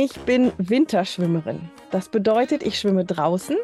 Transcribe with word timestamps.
Ich 0.00 0.14
bin 0.20 0.52
Winterschwimmerin. 0.58 1.72
Das 1.90 2.08
bedeutet, 2.08 2.62
ich 2.62 2.78
schwimme 2.78 3.04
draußen, 3.04 3.56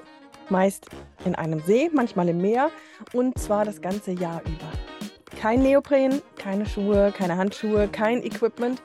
meist 0.49 0.88
in 1.25 1.37
einem 1.37 1.60
See, 1.60 1.88
manchmal 1.92 2.29
im 2.29 2.38
Meer 2.38 2.72
und 3.12 3.38
zwar 3.38 3.64
das 3.64 3.80
ganze 3.80 4.11
Jahr 4.11 4.43
über. 4.45 5.39
Kein 5.41 5.62
Neopren, 5.62 6.21
keine 6.37 6.67
Schuhe, 6.67 7.15
keine 7.17 7.37
Handschuhe, 7.37 7.87
kein 7.87 8.21
Equipment, 8.25 8.83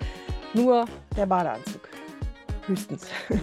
nur 0.53 0.85
der 1.17 1.25
Badeanzug. 1.25 1.89
Höchstens. 2.67 3.07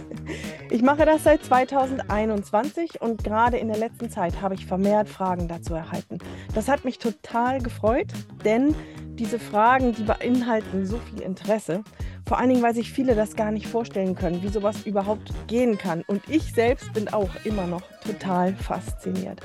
Ich 0.71 0.83
mache 0.83 1.05
das 1.05 1.25
seit 1.25 1.45
2021 1.45 3.01
und 3.01 3.25
gerade 3.25 3.57
in 3.57 3.69
der 3.69 3.77
letzten 3.77 4.11
Zeit 4.11 4.41
habe 4.41 4.55
ich 4.55 4.67
vermehrt 4.67 5.09
Fragen 5.09 5.49
dazu 5.49 5.75
erhalten. 5.75 6.19
Das 6.55 6.69
hat 6.69 6.85
mich 6.85 6.99
total 6.99 7.61
gefreut, 7.61 8.09
denn 8.45 8.75
diese 9.15 9.39
Fragen, 9.39 9.95
die 9.95 10.03
beinhalten 10.03 10.85
so 10.85 10.99
viel 10.99 11.23
Interesse. 11.23 11.83
Vor 12.27 12.39
allen 12.39 12.49
Dingen, 12.49 12.63
weil 12.63 12.75
sich 12.75 12.91
viele 12.91 13.15
das 13.15 13.37
gar 13.37 13.53
nicht 13.53 13.69
vorstellen 13.69 14.17
können, 14.17 14.43
wie 14.43 14.49
sowas 14.49 14.85
überhaupt 14.85 15.33
gehen 15.47 15.79
kann. 15.79 16.03
Und 16.09 16.29
ich 16.29 16.53
selbst 16.53 16.93
bin 16.93 17.09
auch 17.09 17.31
immer 17.45 17.69
noch 17.69 17.83
total 18.05 18.55
fasziniert. 18.57 19.41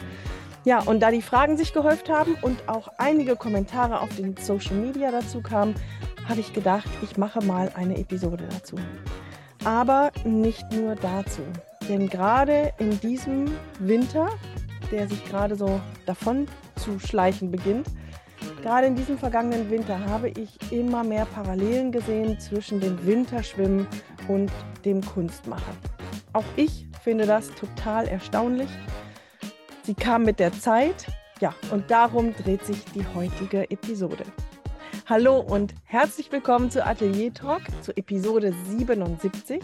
Ja, 0.64 0.80
und 0.82 1.00
da 1.00 1.12
die 1.12 1.22
Fragen 1.22 1.58
sich 1.58 1.74
gehäuft 1.74 2.10
haben 2.10 2.36
und 2.42 2.68
auch 2.68 2.88
einige 2.98 3.36
Kommentare 3.36 4.00
auf 4.00 4.16
den 4.16 4.36
Social 4.38 4.76
Media 4.76 5.12
dazu 5.12 5.42
kamen, 5.42 5.76
habe 6.28 6.40
ich 6.40 6.54
gedacht, 6.54 6.88
ich 7.04 7.18
mache 7.18 7.44
mal 7.46 7.72
eine 7.76 7.98
Episode 7.98 8.48
dazu. 8.50 8.76
Aber 9.64 10.12
nicht 10.24 10.72
nur 10.72 10.96
dazu. 10.96 11.42
Denn 11.88 12.10
gerade 12.10 12.74
in 12.80 13.00
diesem 13.00 13.46
Winter, 13.80 14.28
der 14.92 15.08
sich 15.08 15.24
gerade 15.26 15.56
so 15.56 15.80
davon 16.08 16.48
zu 16.76 17.00
schleichen 17.00 17.52
beginnt, 17.52 17.88
Gerade 18.62 18.88
in 18.88 18.96
diesem 18.96 19.18
vergangenen 19.18 19.70
Winter 19.70 20.00
habe 20.06 20.30
ich 20.30 20.72
immer 20.72 21.04
mehr 21.04 21.26
Parallelen 21.26 21.92
gesehen 21.92 22.40
zwischen 22.40 22.80
dem 22.80 23.06
Winterschwimmen 23.06 23.88
und 24.28 24.52
dem 24.86 25.02
Kunstmachen. 25.02 25.78
Auch 26.34 26.46
ich 26.56 26.86
finde 27.04 27.26
das 27.26 27.50
total 27.56 28.08
erstaunlich. 28.08 28.70
Sie 29.84 29.96
kam 29.96 30.24
mit 30.24 30.40
der 30.40 30.52
Zeit, 30.54 31.08
ja, 31.40 31.56
und 31.72 31.90
darum 31.90 32.36
dreht 32.36 32.66
sich 32.66 32.86
die 32.94 33.06
heutige 33.16 33.70
Episode. 33.72 34.24
Hallo 35.08 35.40
und 35.40 35.74
herzlich 35.84 36.32
willkommen 36.32 36.70
zu 36.70 36.86
Atelier 36.86 37.34
Talk, 37.34 37.64
zu 37.82 37.96
Episode 37.98 38.54
77, 38.70 39.62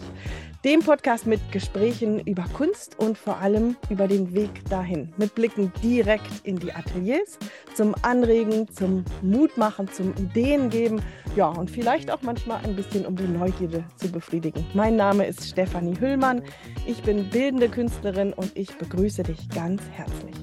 dem 0.64 0.80
Podcast 0.80 1.26
mit 1.26 1.40
Gesprächen 1.52 2.18
über 2.20 2.44
Kunst 2.52 2.98
und 2.98 3.16
vor 3.16 3.38
allem 3.38 3.76
über 3.90 4.08
den 4.08 4.34
Weg 4.34 4.50
dahin, 4.68 5.12
mit 5.16 5.34
Blicken 5.34 5.72
direkt 5.82 6.44
in 6.44 6.56
die 6.58 6.72
Ateliers, 6.72 7.38
zum 7.74 7.94
Anregen, 8.02 8.68
zum 8.72 9.04
Mutmachen, 9.22 9.90
zum 9.92 10.12
Ideen 10.14 10.68
geben, 10.68 11.00
ja, 11.36 11.46
und 11.48 11.70
vielleicht 11.70 12.10
auch 12.10 12.22
manchmal 12.22 12.64
ein 12.64 12.74
bisschen 12.74 13.06
um 13.06 13.14
die 13.14 13.28
Neugierde 13.28 13.84
zu 13.96 14.10
befriedigen. 14.10 14.66
Mein 14.74 14.96
Name 14.96 15.26
ist 15.26 15.48
Stefanie 15.48 15.98
Hüllmann, 15.98 16.42
ich 16.86 17.02
bin 17.02 17.30
bildende 17.30 17.68
Künstlerin 17.68 18.32
und 18.32 18.50
ich 18.56 18.76
begrüße 18.76 19.22
dich 19.22 19.48
ganz 19.50 19.82
herzlich. 19.90 20.34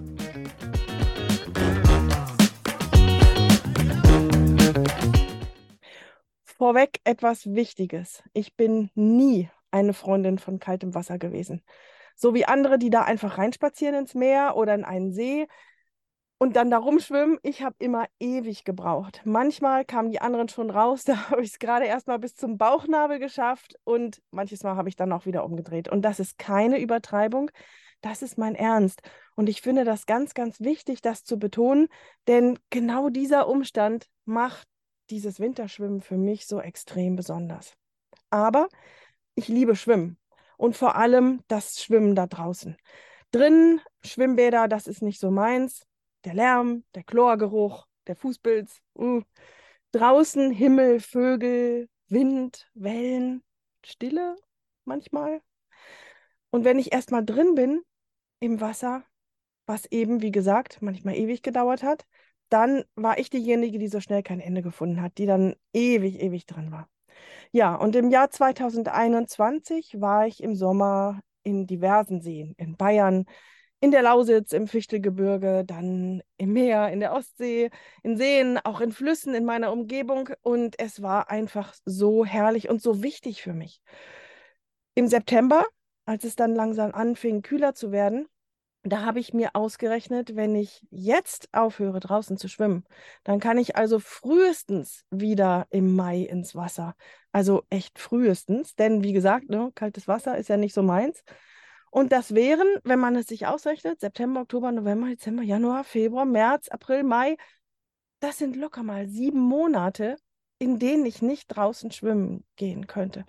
Vorweg 6.58 7.02
etwas 7.04 7.54
Wichtiges. 7.54 8.24
Ich 8.34 8.56
bin 8.56 8.90
nie 8.96 9.50
eine 9.76 9.94
Freundin 9.94 10.40
von 10.40 10.60
kaltem 10.60 10.96
Wasser 10.96 11.18
gewesen. 11.18 11.62
So 12.16 12.34
wie 12.34 12.46
andere, 12.46 12.80
die 12.80 12.90
da 12.90 13.02
einfach 13.04 13.38
reinspazieren 13.38 13.96
ins 13.96 14.16
Meer 14.16 14.56
oder 14.56 14.74
in 14.74 14.86
einen 14.86 15.12
See 15.12 15.48
und 16.38 16.56
dann 16.56 16.72
da 16.72 16.78
rumschwimmen. 16.78 17.40
Ich 17.44 17.62
habe 17.62 17.76
immer 17.80 18.06
ewig 18.20 18.64
gebraucht. 18.64 19.22
Manchmal 19.26 19.84
kamen 19.84 20.12
die 20.12 20.22
anderen 20.22 20.48
schon 20.48 20.70
raus, 20.70 21.04
da 21.06 21.30
habe 21.30 21.44
ich 21.44 21.52
es 21.52 21.60
gerade 21.60 21.86
erst 21.86 22.08
mal 22.08 22.20
bis 22.20 22.36
zum 22.36 22.58
Bauchnabel 22.58 23.20
geschafft 23.20 23.76
und 23.84 24.22
manches 24.32 24.64
Mal 24.64 24.78
habe 24.78 24.88
ich 24.88 24.96
dann 24.96 25.12
auch 25.12 25.26
wieder 25.26 25.44
umgedreht. 25.44 25.90
Und 25.90 26.04
das 26.04 26.20
ist 26.20 26.38
keine 26.38 26.80
Übertreibung. 26.80 27.52
Das 28.00 28.22
ist 28.22 28.38
mein 28.38 28.56
Ernst. 28.56 29.02
Und 29.36 29.50
ich 29.50 29.62
finde 29.62 29.84
das 29.84 30.06
ganz, 30.06 30.34
ganz 30.34 30.62
wichtig, 30.62 31.02
das 31.02 31.24
zu 31.24 31.38
betonen, 31.38 31.88
denn 32.28 32.60
genau 32.70 33.10
dieser 33.10 33.48
Umstand 33.50 34.08
macht 34.26 34.68
dieses 35.10 35.40
Winterschwimmen 35.40 36.02
für 36.02 36.18
mich 36.18 36.48
so 36.48 36.62
extrem 36.62 37.16
besonders. 37.16 37.74
Aber 38.30 38.68
ich 39.36 39.48
liebe 39.48 39.76
Schwimmen 39.76 40.18
und 40.58 40.76
vor 40.76 40.96
allem 40.96 41.42
das 41.48 41.82
Schwimmen 41.82 42.16
da 42.16 42.28
draußen. 42.28 42.78
Drinnen 43.32 43.82
Schwimmbäder, 44.04 44.68
das 44.68 44.88
ist 44.88 45.02
nicht 45.02 45.20
so 45.20 45.32
meins. 45.32 45.86
Der 46.24 46.34
Lärm, 46.34 46.84
der 46.96 47.04
Chlorgeruch, 47.04 47.86
der 48.08 48.16
Fußpilz. 48.16 48.82
Uh. 48.98 49.22
Draußen 49.92 50.52
Himmel, 50.52 51.00
Vögel, 51.00 51.90
Wind, 52.08 52.70
Wellen, 52.74 53.44
Stille 53.84 54.36
manchmal. 54.86 55.42
Und 56.50 56.64
wenn 56.64 56.80
ich 56.80 56.94
erstmal 56.94 57.26
drin 57.26 57.56
bin 57.56 57.82
im 58.40 58.62
Wasser, 58.62 59.04
was 59.66 59.86
eben, 59.88 60.22
wie 60.22 60.32
gesagt, 60.32 60.82
manchmal 60.82 61.16
ewig 61.16 61.42
gedauert 61.42 61.84
hat, 61.84 62.06
dann 62.50 62.84
war 62.96 63.18
ich 63.18 63.30
diejenige, 63.30 63.80
die 63.80 63.88
so 63.88 64.00
schnell 64.00 64.24
kein 64.24 64.40
Ende 64.40 64.62
gefunden 64.62 65.02
hat, 65.02 65.18
die 65.18 65.26
dann 65.26 65.56
ewig, 65.74 66.22
ewig 66.22 66.46
drin 66.46 66.72
war. 66.72 66.88
Ja, 67.52 67.76
und 67.76 67.96
im 67.96 68.10
Jahr 68.10 68.30
2021 68.30 70.00
war 70.00 70.28
ich 70.28 70.44
im 70.44 70.56
Sommer 70.56 71.22
in 71.44 71.68
diversen 71.68 72.22
Seen, 72.22 72.54
in 72.58 72.76
Bayern, 72.76 73.26
in 73.80 73.92
der 73.92 74.02
Lausitz, 74.02 74.52
im 74.52 74.68
Fichtelgebirge, 74.68 75.64
dann 75.66 76.24
im 76.38 76.54
Meer, 76.54 76.90
in 76.92 77.00
der 77.00 77.14
Ostsee, 77.14 77.70
in 78.04 78.18
Seen, 78.18 78.58
auch 78.64 78.82
in 78.82 78.92
Flüssen 78.92 79.36
in 79.36 79.46
meiner 79.46 79.72
Umgebung. 79.72 80.30
Und 80.42 80.80
es 80.80 81.02
war 81.02 81.30
einfach 81.30 81.74
so 81.86 82.26
herrlich 82.26 82.70
und 82.70 82.82
so 82.82 83.04
wichtig 83.04 83.42
für 83.42 83.54
mich. 83.54 83.82
Im 84.96 85.08
September, 85.08 85.66
als 86.06 86.24
es 86.24 86.36
dann 86.36 86.56
langsam 86.56 86.94
anfing, 86.94 87.42
kühler 87.42 87.76
zu 87.76 87.92
werden, 87.92 88.28
da 88.86 89.02
habe 89.02 89.20
ich 89.20 89.34
mir 89.34 89.56
ausgerechnet, 89.56 90.36
wenn 90.36 90.56
ich 90.56 90.86
jetzt 90.92 91.50
aufhöre, 91.54 92.00
draußen 92.00 92.38
zu 92.38 92.48
schwimmen, 92.48 92.86
dann 93.24 93.40
kann 93.40 93.58
ich 93.58 93.76
also 93.76 94.00
frühestens 94.00 95.04
wieder 95.10 95.66
im 95.72 95.96
Mai 95.96 96.20
ins 96.20 96.54
Wasser. 96.56 96.96
Also 97.32 97.64
echt 97.70 97.98
frühestens, 97.98 98.76
denn 98.76 99.04
wie 99.04 99.14
gesagt, 99.14 99.50
ne, 99.50 99.72
kaltes 99.74 100.08
Wasser 100.08 100.38
ist 100.38 100.50
ja 100.50 100.58
nicht 100.58 100.74
so 100.74 100.84
meins. 100.84 101.24
Und 101.90 102.12
das 102.12 102.36
wären, 102.36 102.68
wenn 102.84 103.00
man 103.00 103.16
es 103.16 103.28
sich 103.28 103.48
ausrechnet, 103.48 104.00
September, 104.02 104.42
Oktober, 104.42 104.72
November, 104.72 105.08
Dezember, 105.08 105.44
Januar, 105.44 105.84
Februar, 105.84 106.26
März, 106.26 106.68
April, 106.70 107.04
Mai, 107.04 107.38
das 108.20 108.38
sind 108.38 108.56
locker 108.56 108.84
mal 108.84 109.08
sieben 109.08 109.40
Monate, 109.40 110.18
in 110.60 110.78
denen 110.78 111.06
ich 111.06 111.22
nicht 111.22 111.48
draußen 111.48 111.92
schwimmen 111.92 112.46
gehen 112.56 112.86
könnte. 112.86 113.26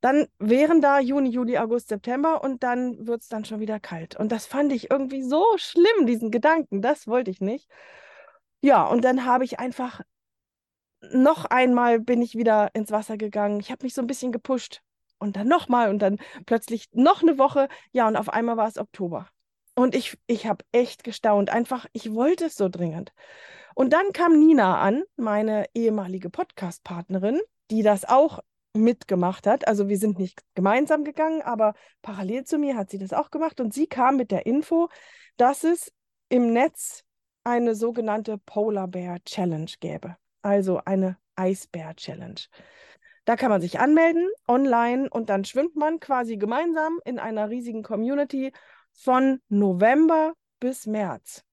Dann 0.00 0.26
wären 0.38 0.80
da 0.80 1.00
Juni, 1.00 1.30
Juli, 1.30 1.58
August, 1.58 1.88
September 1.88 2.42
und 2.44 2.62
dann 2.62 3.06
wird 3.06 3.22
es 3.22 3.28
dann 3.28 3.44
schon 3.44 3.60
wieder 3.60 3.80
kalt. 3.80 4.16
Und 4.16 4.30
das 4.30 4.46
fand 4.46 4.72
ich 4.72 4.90
irgendwie 4.90 5.22
so 5.22 5.44
schlimm, 5.56 6.06
diesen 6.06 6.30
Gedanken. 6.30 6.82
Das 6.82 7.08
wollte 7.08 7.30
ich 7.30 7.40
nicht. 7.40 7.68
Ja, 8.60 8.84
und 8.86 9.04
dann 9.04 9.24
habe 9.24 9.44
ich 9.44 9.58
einfach 9.58 10.02
noch 11.00 11.44
einmal 11.44 12.00
bin 12.00 12.22
ich 12.22 12.34
wieder 12.36 12.70
ins 12.74 12.90
Wasser 12.90 13.16
gegangen. 13.16 13.60
Ich 13.60 13.70
habe 13.70 13.84
mich 13.84 13.94
so 13.94 14.02
ein 14.02 14.06
bisschen 14.06 14.32
gepusht. 14.32 14.82
Und 15.20 15.36
dann 15.36 15.48
nochmal 15.48 15.90
und 15.90 15.98
dann 15.98 16.18
plötzlich 16.46 16.88
noch 16.92 17.22
eine 17.22 17.38
Woche. 17.38 17.68
Ja, 17.92 18.06
und 18.06 18.16
auf 18.16 18.28
einmal 18.28 18.56
war 18.56 18.68
es 18.68 18.78
Oktober. 18.78 19.28
Und 19.74 19.94
ich, 19.94 20.16
ich 20.26 20.46
habe 20.46 20.64
echt 20.72 21.04
gestaunt. 21.04 21.50
Einfach, 21.50 21.86
ich 21.92 22.12
wollte 22.14 22.46
es 22.46 22.56
so 22.56 22.68
dringend. 22.68 23.12
Und 23.74 23.92
dann 23.92 24.12
kam 24.12 24.38
Nina 24.38 24.80
an, 24.80 25.02
meine 25.16 25.66
ehemalige 25.74 26.30
Podcast-Partnerin, 26.30 27.40
die 27.70 27.82
das 27.82 28.04
auch 28.04 28.40
mitgemacht 28.74 29.46
hat. 29.46 29.66
Also 29.66 29.88
wir 29.88 29.98
sind 29.98 30.18
nicht 30.18 30.42
gemeinsam 30.54 31.04
gegangen, 31.04 31.42
aber 31.42 31.74
parallel 32.02 32.44
zu 32.44 32.58
mir 32.58 32.76
hat 32.76 32.90
sie 32.90 32.98
das 32.98 33.12
auch 33.12 33.30
gemacht 33.30 33.60
und 33.60 33.74
sie 33.74 33.86
kam 33.86 34.16
mit 34.16 34.30
der 34.30 34.46
Info, 34.46 34.88
dass 35.36 35.64
es 35.64 35.92
im 36.28 36.52
Netz 36.52 37.04
eine 37.44 37.74
sogenannte 37.74 38.38
Polar 38.38 38.88
Bear 38.88 39.18
Challenge 39.24 39.70
gäbe, 39.80 40.16
also 40.42 40.80
eine 40.84 41.16
Eisbär 41.34 41.94
Challenge. 41.96 42.40
Da 43.24 43.36
kann 43.36 43.50
man 43.50 43.60
sich 43.60 43.78
anmelden 43.78 44.28
online 44.46 45.08
und 45.10 45.28
dann 45.30 45.44
schwimmt 45.44 45.76
man 45.76 46.00
quasi 46.00 46.36
gemeinsam 46.36 46.98
in 47.04 47.18
einer 47.18 47.50
riesigen 47.50 47.82
Community 47.82 48.52
von 48.92 49.40
November 49.48 50.34
bis 50.60 50.86
März. 50.86 51.44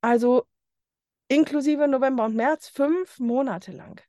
Also 0.00 0.44
inklusive 1.28 1.88
November 1.88 2.24
und 2.24 2.34
März 2.34 2.68
fünf 2.68 3.18
Monate 3.18 3.72
lang. 3.72 4.00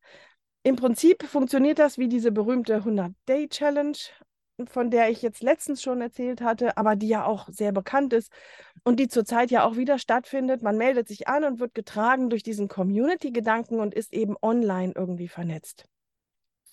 Im 0.65 0.77
Prinzip 0.77 1.21
funktioniert 1.27 1.77
das 1.77 1.99
wie 1.99 2.07
diese 2.07 2.31
berühmte 2.31 2.81
100-Day-Challenge, 2.83 3.99
von 4.65 4.89
der 4.89 5.11
ich 5.11 5.21
jetzt 5.21 5.43
letztens 5.43 5.83
schon 5.83 6.01
erzählt 6.01 6.41
hatte, 6.41 6.75
aber 6.75 6.95
die 6.95 7.07
ja 7.07 7.23
auch 7.23 7.47
sehr 7.49 7.71
bekannt 7.71 8.13
ist 8.13 8.31
und 8.83 8.99
die 8.99 9.07
zurzeit 9.07 9.51
ja 9.51 9.63
auch 9.63 9.75
wieder 9.75 9.99
stattfindet. 9.99 10.63
Man 10.63 10.75
meldet 10.75 11.07
sich 11.07 11.27
an 11.27 11.43
und 11.43 11.59
wird 11.59 11.75
getragen 11.75 12.31
durch 12.31 12.41
diesen 12.41 12.67
Community-Gedanken 12.67 13.79
und 13.79 13.93
ist 13.93 14.11
eben 14.11 14.35
online 14.41 14.93
irgendwie 14.95 15.27
vernetzt. 15.27 15.85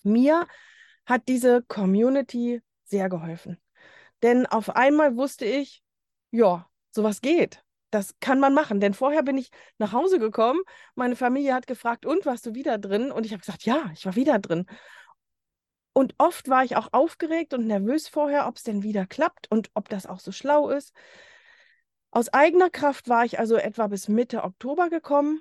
Mir 0.03 0.47
hat 1.05 1.29
diese 1.29 1.63
Community 1.63 2.63
sehr 2.85 3.11
geholfen. 3.11 3.59
Denn 4.23 4.47
auf 4.47 4.75
einmal 4.75 5.19
wusste 5.19 5.45
ich, 5.45 5.83
ja, 6.31 6.67
sowas 6.93 7.21
geht 7.21 7.63
das 7.93 8.19
kann 8.21 8.41
man 8.41 8.55
machen. 8.55 8.81
Denn 8.81 8.95
vorher 8.95 9.23
bin 9.23 9.39
ich 9.39 9.51
nach 9.79 9.93
Hause 9.93 10.19
gekommen, 10.19 10.61
meine 10.95 11.15
Familie 11.17 11.55
hat 11.55 11.67
gefragt, 11.67 12.07
und 12.07 12.27
warst 12.27 12.47
du 12.47 12.55
wieder 12.55 12.79
drin? 12.79 13.13
Und 13.13 13.27
ich 13.27 13.33
habe 13.33 13.41
gesagt, 13.41 13.65
ja, 13.65 13.91
ich 13.93 14.05
war 14.07 14.17
wieder 14.17 14.39
drin. 14.39 14.67
Und 15.93 16.15
oft 16.19 16.49
war 16.49 16.65
ich 16.65 16.77
auch 16.77 16.89
aufgeregt 16.93 17.53
und 17.53 17.67
nervös 17.67 18.09
vorher, 18.09 18.47
ob 18.49 18.57
es 18.57 18.63
denn 18.63 18.83
wieder 18.83 19.07
klappt 19.07 19.51
und 19.51 19.71
ob 19.75 19.89
das 19.89 20.07
auch 20.07 20.21
so 20.21 20.33
schlau 20.33 20.71
ist. 20.71 20.93
Aus 22.11 22.31
eigener 22.31 22.71
Kraft 22.71 23.09
war 23.09 23.25
ich 23.25 23.39
also 23.39 23.57
etwa 23.57 23.87
bis 23.89 24.09
Mitte 24.09 24.43
Oktober 24.43 24.89
gekommen 24.89 25.41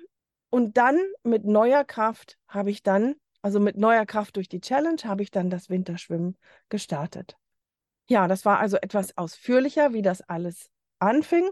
und 0.50 0.76
dann 0.76 0.98
mit 1.22 1.44
neuer 1.44 1.84
Kraft 1.84 2.38
habe 2.48 2.70
ich 2.70 2.82
dann, 2.82 3.14
also 3.40 3.60
mit 3.60 3.76
neuer 3.76 4.04
Kraft 4.04 4.36
durch 4.36 4.48
die 4.48 4.60
Challenge, 4.60 5.00
habe 5.04 5.22
ich 5.22 5.30
dann 5.30 5.48
das 5.48 5.70
Winterschwimmen 5.70 6.36
gestartet. 6.68 7.36
Ja, 8.08 8.28
das 8.28 8.44
war 8.44 8.58
also 8.58 8.76
etwas 8.76 9.16
ausführlicher, 9.16 9.94
wie 9.94 10.02
das 10.02 10.20
alles 10.20 10.70
anfing. 10.98 11.50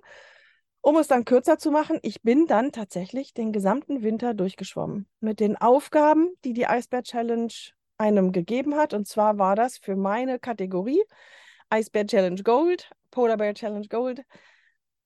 Um 0.82 0.96
es 0.96 1.08
dann 1.08 1.26
kürzer 1.26 1.58
zu 1.58 1.70
machen, 1.70 1.98
ich 2.02 2.22
bin 2.22 2.46
dann 2.46 2.72
tatsächlich 2.72 3.34
den 3.34 3.52
gesamten 3.52 4.02
Winter 4.02 4.32
durchgeschwommen 4.32 5.06
mit 5.20 5.40
den 5.40 5.56
Aufgaben, 5.56 6.30
die 6.44 6.54
die 6.54 6.66
Eisbär 6.66 7.02
Challenge 7.02 7.52
einem 7.98 8.32
gegeben 8.32 8.76
hat. 8.76 8.94
Und 8.94 9.06
zwar 9.06 9.38
war 9.38 9.56
das 9.56 9.76
für 9.76 9.94
meine 9.94 10.38
Kategorie 10.38 11.02
Eisbär 11.68 12.06
Challenge 12.06 12.42
Gold, 12.42 12.90
Polar 13.10 13.36
Bear 13.36 13.54
Challenge 13.54 13.86
Gold, 13.88 14.24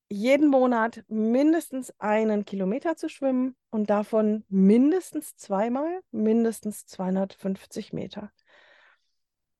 jeden 0.07 0.47
Monat 0.47 1.03
mindestens 1.07 1.93
einen 1.99 2.45
Kilometer 2.45 2.95
zu 2.95 3.09
schwimmen 3.09 3.55
und 3.69 3.89
davon 3.89 4.45
mindestens 4.47 5.35
zweimal, 5.35 5.99
mindestens 6.11 6.85
250 6.85 7.91
Meter. 7.91 8.31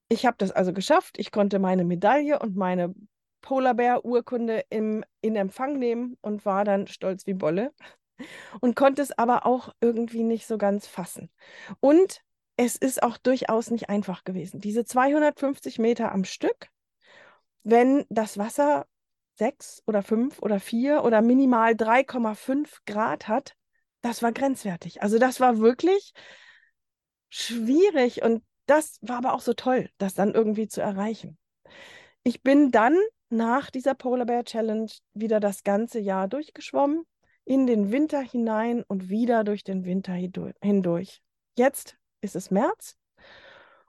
Ich 0.07 0.25
habe 0.25 0.37
das 0.37 0.51
also 0.51 0.71
geschafft. 0.71 1.17
Ich 1.17 1.31
konnte 1.31 1.59
meine 1.59 1.83
Medaille 1.83 2.39
und 2.39 2.55
meine 2.55 2.93
Polar 3.45 3.75
Bear 3.75 4.03
Urkunde 4.03 4.65
im, 4.69 5.05
in 5.21 5.35
Empfang 5.35 5.77
nehmen 5.77 6.17
und 6.21 6.45
war 6.45 6.65
dann 6.65 6.87
stolz 6.87 7.27
wie 7.27 7.35
Bolle 7.35 7.73
und 8.59 8.75
konnte 8.75 9.03
es 9.03 9.17
aber 9.17 9.45
auch 9.45 9.69
irgendwie 9.79 10.23
nicht 10.23 10.47
so 10.47 10.57
ganz 10.57 10.87
fassen. 10.87 11.29
Und 11.79 12.21
es 12.57 12.75
ist 12.75 13.03
auch 13.03 13.17
durchaus 13.17 13.69
nicht 13.69 13.87
einfach 13.87 14.23
gewesen. 14.23 14.59
Diese 14.61 14.83
250 14.83 15.77
Meter 15.77 16.11
am 16.11 16.23
Stück, 16.23 16.69
wenn 17.63 18.05
das 18.09 18.39
Wasser 18.39 18.87
sechs 19.37 19.83
oder 19.85 20.01
fünf 20.01 20.41
oder 20.41 20.59
vier 20.59 21.03
oder 21.03 21.21
minimal 21.21 21.75
3,5 21.75 22.79
Grad 22.87 23.27
hat, 23.27 23.55
das 24.01 24.23
war 24.23 24.31
grenzwertig. 24.31 25.03
Also 25.03 25.19
das 25.19 25.39
war 25.39 25.59
wirklich 25.59 26.13
schwierig 27.29 28.23
und 28.23 28.43
das 28.65 28.97
war 29.01 29.17
aber 29.17 29.33
auch 29.33 29.41
so 29.41 29.53
toll, 29.53 29.89
das 29.99 30.15
dann 30.15 30.33
irgendwie 30.33 30.67
zu 30.67 30.81
erreichen. 30.81 31.37
Ich 32.23 32.41
bin 32.41 32.71
dann 32.71 32.97
nach 33.35 33.69
dieser 33.69 33.93
Polar 33.93 34.25
Bear 34.25 34.43
Challenge 34.43 34.91
wieder 35.13 35.39
das 35.39 35.63
ganze 35.63 35.99
Jahr 35.99 36.27
durchgeschwommen, 36.27 37.05
in 37.45 37.67
den 37.67 37.91
Winter 37.91 38.21
hinein 38.21 38.83
und 38.87 39.09
wieder 39.09 39.43
durch 39.43 39.63
den 39.63 39.85
Winter 39.85 40.13
hindurch. 40.13 41.21
Jetzt 41.57 41.97
ist 42.21 42.35
es 42.35 42.49
März 42.49 42.97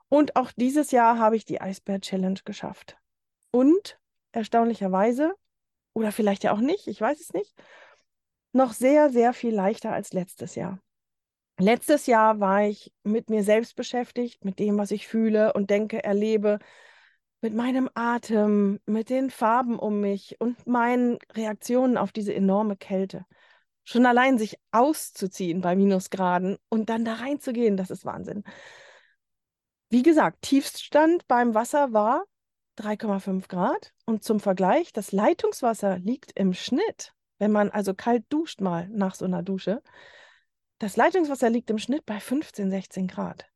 und 0.09 0.35
auch 0.35 0.51
dieses 0.51 0.91
Jahr 0.91 1.17
habe 1.19 1.35
ich 1.35 1.45
die 1.45 1.59
Eisbär 1.59 1.99
Challenge 1.99 2.39
geschafft. 2.45 2.97
Und 3.51 3.99
erstaunlicherweise, 4.31 5.33
oder 5.93 6.11
vielleicht 6.11 6.43
ja 6.43 6.51
auch 6.53 6.59
nicht, 6.59 6.87
ich 6.87 7.01
weiß 7.01 7.19
es 7.19 7.33
nicht, 7.33 7.53
noch 8.53 8.73
sehr, 8.73 9.09
sehr 9.09 9.33
viel 9.33 9.53
leichter 9.53 9.91
als 9.91 10.13
letztes 10.13 10.55
Jahr. 10.55 10.79
Letztes 11.59 12.05
Jahr 12.05 12.39
war 12.39 12.63
ich 12.63 12.93
mit 13.03 13.29
mir 13.29 13.43
selbst 13.43 13.75
beschäftigt, 13.75 14.45
mit 14.45 14.59
dem, 14.59 14.77
was 14.77 14.91
ich 14.91 15.07
fühle 15.07 15.53
und 15.53 15.69
denke, 15.71 16.03
erlebe, 16.03 16.59
mit 17.47 17.55
meinem 17.55 17.89
Atem, 17.93 18.81
mit 18.85 19.09
den 19.09 19.29
Farben 19.29 19.79
um 19.79 20.01
mich 20.01 20.35
und 20.41 20.67
meinen 20.67 21.17
Reaktionen 21.31 21.95
auf 21.95 22.11
diese 22.11 22.33
enorme 22.33 22.75
Kälte. 22.75 23.25
Schon 23.85 24.05
allein 24.05 24.37
sich 24.37 24.57
auszuziehen 24.71 25.61
bei 25.61 25.73
Minusgraden 25.77 26.57
und 26.67 26.89
dann 26.89 27.05
da 27.05 27.13
reinzugehen, 27.13 27.77
das 27.77 27.89
ist 27.89 28.03
Wahnsinn. 28.03 28.43
Wie 29.89 30.03
gesagt, 30.03 30.41
Tiefstand 30.41 31.25
beim 31.29 31.53
Wasser 31.53 31.93
war 31.93 32.25
3,5 32.79 33.47
Grad. 33.47 33.93
Und 34.05 34.25
zum 34.25 34.41
Vergleich, 34.41 34.91
das 34.91 35.13
Leitungswasser 35.13 35.99
liegt 35.99 36.33
im 36.37 36.53
Schnitt, 36.53 37.13
wenn 37.39 37.53
man 37.53 37.69
also 37.69 37.93
kalt 37.93 38.25
duscht 38.27 38.59
mal 38.59 38.89
nach 38.89 39.15
so 39.15 39.23
einer 39.23 39.41
Dusche, 39.41 39.81
das 40.79 40.97
Leitungswasser 40.97 41.49
liegt 41.49 41.69
im 41.69 41.77
Schnitt 41.77 42.05
bei 42.05 42.19
15, 42.19 42.69
16 42.71 43.07
Grad. 43.07 43.49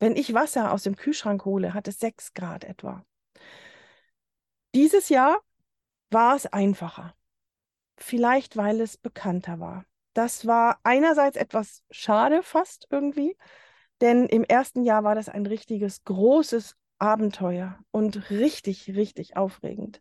Wenn 0.00 0.16
ich 0.16 0.34
Wasser 0.34 0.72
aus 0.72 0.82
dem 0.82 0.96
Kühlschrank 0.96 1.44
hole, 1.44 1.74
hat 1.74 1.86
es 1.86 2.00
6 2.00 2.34
Grad 2.34 2.64
etwa. 2.64 3.04
Dieses 4.74 5.08
Jahr 5.08 5.40
war 6.10 6.36
es 6.36 6.46
einfacher. 6.46 7.14
Vielleicht, 7.96 8.56
weil 8.56 8.80
es 8.80 8.96
bekannter 8.96 9.60
war. 9.60 9.84
Das 10.14 10.46
war 10.46 10.80
einerseits 10.82 11.36
etwas 11.36 11.82
schade 11.90 12.42
fast 12.42 12.86
irgendwie, 12.90 13.36
denn 14.00 14.26
im 14.26 14.44
ersten 14.44 14.84
Jahr 14.84 15.04
war 15.04 15.14
das 15.14 15.28
ein 15.28 15.46
richtiges 15.46 16.04
großes 16.04 16.76
Abenteuer 16.98 17.78
und 17.90 18.30
richtig, 18.30 18.94
richtig 18.94 19.36
aufregend. 19.36 20.00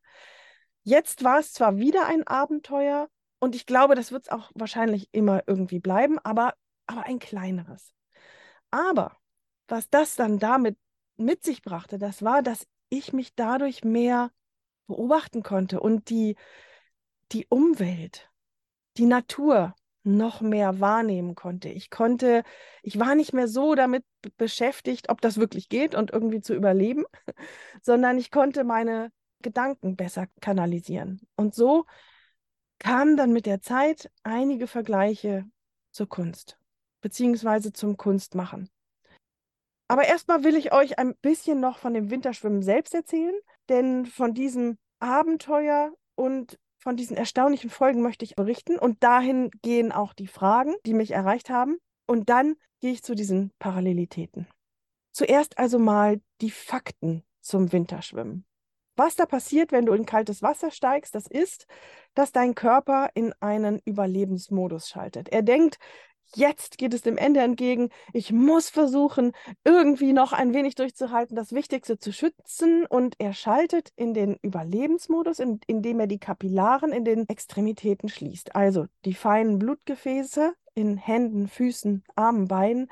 Jetzt 0.84 1.24
war 1.24 1.40
es 1.40 1.54
zwar 1.54 1.78
wieder 1.78 2.06
ein 2.08 2.26
Abenteuer 2.26 3.10
und 3.40 3.56
ich 3.56 3.66
glaube, 3.66 3.96
das 3.96 4.12
wird 4.12 4.24
es 4.24 4.30
auch 4.30 4.52
wahrscheinlich 4.56 5.10
immer 5.12 5.44
irgendwie 5.48 5.80
bleiben, 5.80 6.20
aber, 6.20 6.54
aber 6.88 7.06
ein 7.06 7.20
kleineres. 7.20 7.94
Aber 8.72 9.18
was 9.68 9.90
das 9.90 10.16
dann 10.16 10.40
damit 10.40 10.78
mit 11.18 11.44
sich 11.44 11.62
brachte, 11.62 11.98
das 11.98 12.24
war, 12.24 12.42
dass 12.42 12.68
ich 12.90 13.14
mich 13.14 13.36
dadurch 13.36 13.84
mehr 13.84 14.32
beobachten 14.90 15.44
konnte 15.44 15.80
und 15.80 16.10
die, 16.10 16.36
die 17.32 17.48
Umwelt, 17.48 18.30
die 18.98 19.06
Natur 19.06 19.76
noch 20.04 20.42
mehr 20.42 20.80
wahrnehmen 20.80 21.36
konnte. 21.36 21.70
Ich 21.70 21.90
konnte, 21.90 22.44
ich 22.84 23.00
war 23.00 23.16
nicht 23.16 23.34
mehr 23.34 23.48
so 23.48 23.76
damit 23.76 24.04
beschäftigt, 24.38 25.10
ob 25.10 25.22
das 25.22 25.38
wirklich 25.38 25.70
geht 25.70 25.96
und 25.96 26.12
irgendwie 26.12 26.42
zu 26.42 26.54
überleben, 26.54 27.06
sondern 27.82 28.18
ich 28.18 28.32
konnte 28.32 28.64
meine 28.64 29.12
Gedanken 29.42 29.96
besser 29.96 30.28
kanalisieren. 30.42 31.22
Und 31.36 31.56
so 31.56 31.86
kamen 32.80 33.18
dann 33.18 33.32
mit 33.32 33.46
der 33.46 33.62
Zeit 33.62 34.10
einige 34.24 34.68
Vergleiche 34.68 35.46
zur 35.92 36.10
Kunst, 36.10 36.58
beziehungsweise 37.02 37.72
zum 37.72 37.98
Kunstmachen. 37.98 38.70
Aber 39.90 40.08
erstmal 40.08 40.44
will 40.44 40.56
ich 40.56 40.72
euch 40.72 41.00
ein 41.00 41.16
bisschen 41.16 41.60
noch 41.60 41.80
von 41.80 41.96
dem 41.96 42.12
Winterschwimmen 42.12 42.62
selbst 42.62 42.94
erzählen, 42.94 43.34
denn 43.70 44.06
von 44.06 44.36
diesem 44.36 44.78
Abenteuer 45.00 45.92
und 46.16 46.60
von 46.78 46.96
diesen 46.96 47.18
erstaunlichen 47.18 47.72
Folgen 47.72 48.04
möchte 48.04 48.24
ich 48.24 48.36
berichten 48.36 48.78
und 48.78 49.04
dahin 49.04 49.50
gehen 49.64 49.92
auch 49.92 50.14
die 50.14 50.28
Fragen, 50.28 50.76
die 50.86 50.94
mich 50.94 51.12
erreicht 51.12 51.50
haben. 51.50 51.78
Und 52.06 52.30
dann 52.30 52.56
gehe 52.80 52.92
ich 52.92 53.04
zu 53.04 53.16
diesen 53.16 53.52
Parallelitäten. 53.58 54.48
Zuerst 55.12 55.58
also 55.58 55.80
mal 55.80 56.22
die 56.40 56.52
Fakten 56.52 57.24
zum 57.42 57.72
Winterschwimmen. 57.72 58.46
Was 58.96 59.16
da 59.16 59.26
passiert, 59.26 59.72
wenn 59.72 59.86
du 59.86 59.94
in 59.94 60.06
kaltes 60.06 60.42
Wasser 60.42 60.72
steigst, 60.72 61.16
das 61.16 61.26
ist, 61.26 61.66
dass 62.14 62.32
dein 62.32 62.54
Körper 62.54 63.10
in 63.14 63.34
einen 63.40 63.80
Überlebensmodus 63.86 64.90
schaltet. 64.90 65.30
Er 65.30 65.42
denkt, 65.42 65.80
jetzt 66.36 66.78
geht 66.78 66.94
es 66.94 67.02
dem 67.02 67.18
Ende 67.18 67.42
entgegen. 67.42 67.90
Ich 68.14 68.32
muss 68.32 68.70
versuchen, 68.70 69.34
irgendwie 69.64 70.14
noch 70.14 70.34
ein 70.34 70.54
wenig 70.54 70.76
durchzuhalten, 70.76 71.36
das 71.36 71.54
Wichtigste 71.54 71.98
zu 71.98 72.12
schützen. 72.12 72.86
Und 72.86 73.16
er 73.20 73.34
schaltet 73.34 73.92
in 73.96 74.14
den 74.14 74.38
Überlebensmodus, 74.42 75.40
in, 75.40 75.60
indem 75.68 76.00
er 76.00 76.08
die 76.08 76.20
Kapillaren 76.20 76.92
in 76.92 77.06
den 77.06 77.28
Extremitäten 77.28 78.10
schließt. 78.10 78.56
Also 78.56 78.86
die 79.06 79.14
feinen 79.14 79.60
Blutgefäße 79.60 80.54
in 80.74 80.98
Händen, 80.98 81.48
Füßen, 81.48 82.04
Armen, 82.16 82.48
Beinen, 82.48 82.90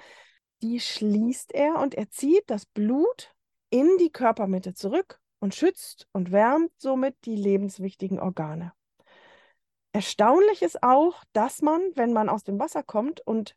die 0.61 0.79
schließt 0.79 1.53
er 1.53 1.79
und 1.79 1.95
er 1.95 2.09
zieht 2.09 2.43
das 2.47 2.65
Blut 2.65 3.33
in 3.69 3.97
die 3.99 4.09
Körpermitte 4.09 4.73
zurück 4.73 5.19
und 5.39 5.55
schützt 5.55 6.07
und 6.11 6.31
wärmt 6.31 6.71
somit 6.77 7.15
die 7.25 7.35
lebenswichtigen 7.35 8.19
Organe. 8.19 8.73
Erstaunlich 9.97 10.61
ist 10.61 10.83
auch, 10.83 11.23
dass 11.33 11.63
man, 11.63 11.81
wenn 11.95 12.13
man 12.13 12.29
aus 12.29 12.43
dem 12.43 12.59
Wasser 12.59 12.83
kommt 12.83 13.19
und 13.21 13.55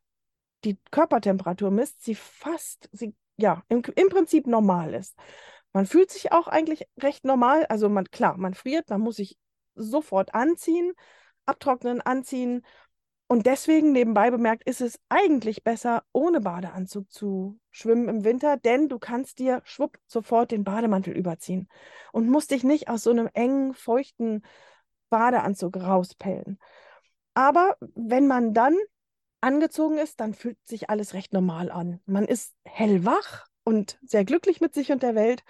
die 0.65 0.79
Körpertemperatur 0.91 1.71
misst, 1.71 2.03
sie 2.03 2.15
fast, 2.15 2.89
sie, 2.93 3.15
ja, 3.37 3.63
im, 3.69 3.83
im 3.95 4.09
Prinzip 4.09 4.47
normal 4.47 4.95
ist. 4.95 5.15
Man 5.75 5.85
fühlt 5.85 6.11
sich 6.11 6.33
auch 6.33 6.49
eigentlich 6.49 6.87
recht 6.99 7.27
normal. 7.27 7.67
Also 7.67 7.91
man, 7.91 8.07
klar, 8.11 8.39
man 8.39 8.55
friert, 8.55 8.89
man 8.89 9.03
muss 9.03 9.17
sich 9.17 9.37
sofort 9.75 10.33
anziehen, 10.35 10.95
abtrocknen, 11.45 12.01
anziehen. 12.01 12.65
Und 13.27 13.45
deswegen 13.45 13.93
nebenbei 13.93 14.31
bemerkt, 14.31 14.67
ist 14.67 14.81
es 14.81 14.99
eigentlich 15.11 15.63
besser, 15.63 16.05
ohne 16.13 16.41
Badeanzug 16.41 17.13
zu 17.13 17.61
schwimmen 17.71 18.09
im 18.09 18.25
Winter, 18.25 18.57
denn 18.57 18.89
du 18.89 18.99
kannst 18.99 19.41
dir 19.41 19.61
schwupp 19.65 19.99
sofort 20.07 20.53
den 20.53 20.65
Bademantel 20.65 21.13
überziehen 21.15 21.69
und 22.13 22.31
musst 22.31 22.51
dich 22.51 22.65
nicht 22.65 22.89
aus 22.89 23.03
so 23.03 23.11
einem 23.11 23.29
engen, 23.35 23.75
feuchten 23.75 24.43
Badeanzug 25.11 25.76
rauspellen. 25.76 26.59
Aber 27.35 27.76
wenn 27.95 28.26
man 28.26 28.55
dann 28.55 28.76
angezogen 29.40 29.99
ist, 29.99 30.21
dann 30.21 30.35
fühlt 30.35 30.59
sich 30.64 30.90
alles 30.90 31.14
recht 31.14 31.33
normal 31.33 31.71
an. 31.71 32.00
Man 32.07 32.25
ist 32.25 32.55
hellwach 32.64 33.47
und 33.64 33.99
sehr 34.02 34.25
glücklich 34.25 34.61
mit 34.61 34.75
sich 34.75 34.93
und 34.93 35.02
der 35.02 35.14
Welt. 35.14 35.45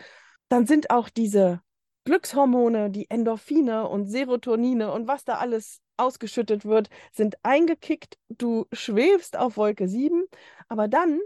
Dann 0.49 0.67
sind 0.67 0.91
auch 0.91 1.09
diese 1.09 1.61
Glückshormone, 2.05 2.91
die 2.91 3.11
Endorphine 3.11 3.89
und 3.89 4.07
Serotonine 4.07 4.93
und 4.93 5.07
was 5.07 5.25
da 5.25 5.35
alles 5.39 5.81
ausgeschüttet 5.97 6.65
wird, 6.65 6.89
sind 7.13 7.37
eingekickt. 7.43 8.19
Du 8.29 8.67
schwebst 8.73 9.37
auf 9.37 9.57
Wolke 9.57 9.87
7, 9.87 10.25
aber 10.69 10.89
dann 10.89 11.21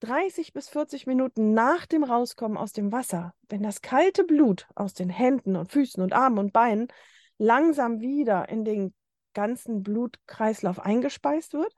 30 0.00 0.52
bis 0.52 0.68
40 0.68 1.06
Minuten 1.06 1.54
nach 1.54 1.86
dem 1.86 2.04
Rauskommen 2.04 2.58
aus 2.58 2.72
dem 2.72 2.92
Wasser, 2.92 3.34
wenn 3.48 3.62
das 3.62 3.80
kalte 3.80 4.24
Blut 4.24 4.66
aus 4.74 4.94
den 4.94 5.10
Händen 5.10 5.56
und 5.56 5.72
Füßen 5.72 6.02
und 6.02 6.12
Armen 6.12 6.38
und 6.38 6.52
Beinen 6.52 6.88
langsam 7.38 8.00
wieder 8.00 8.48
in 8.48 8.64
den 8.64 8.94
ganzen 9.32 9.82
Blutkreislauf 9.82 10.80
eingespeist 10.80 11.52
wird, 11.54 11.74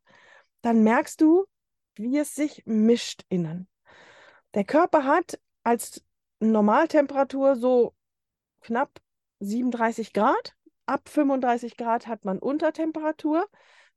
dann 0.63 0.83
merkst 0.83 1.21
du, 1.21 1.47
wie 1.95 2.19
es 2.19 2.35
sich 2.35 2.63
mischt 2.67 3.25
innen. 3.29 3.69
Der 4.55 4.65
Körper 4.65 5.05
hat 5.05 5.39
als 5.63 6.03
Normaltemperatur 6.41 7.57
so 7.57 7.95
knapp 8.61 8.91
37 9.41 10.13
Grad. 10.13 10.55
Ab 10.87 11.09
35 11.09 11.77
Grad 11.77 12.07
hat 12.07 12.25
man 12.25 12.39
Untertemperatur 12.39 13.47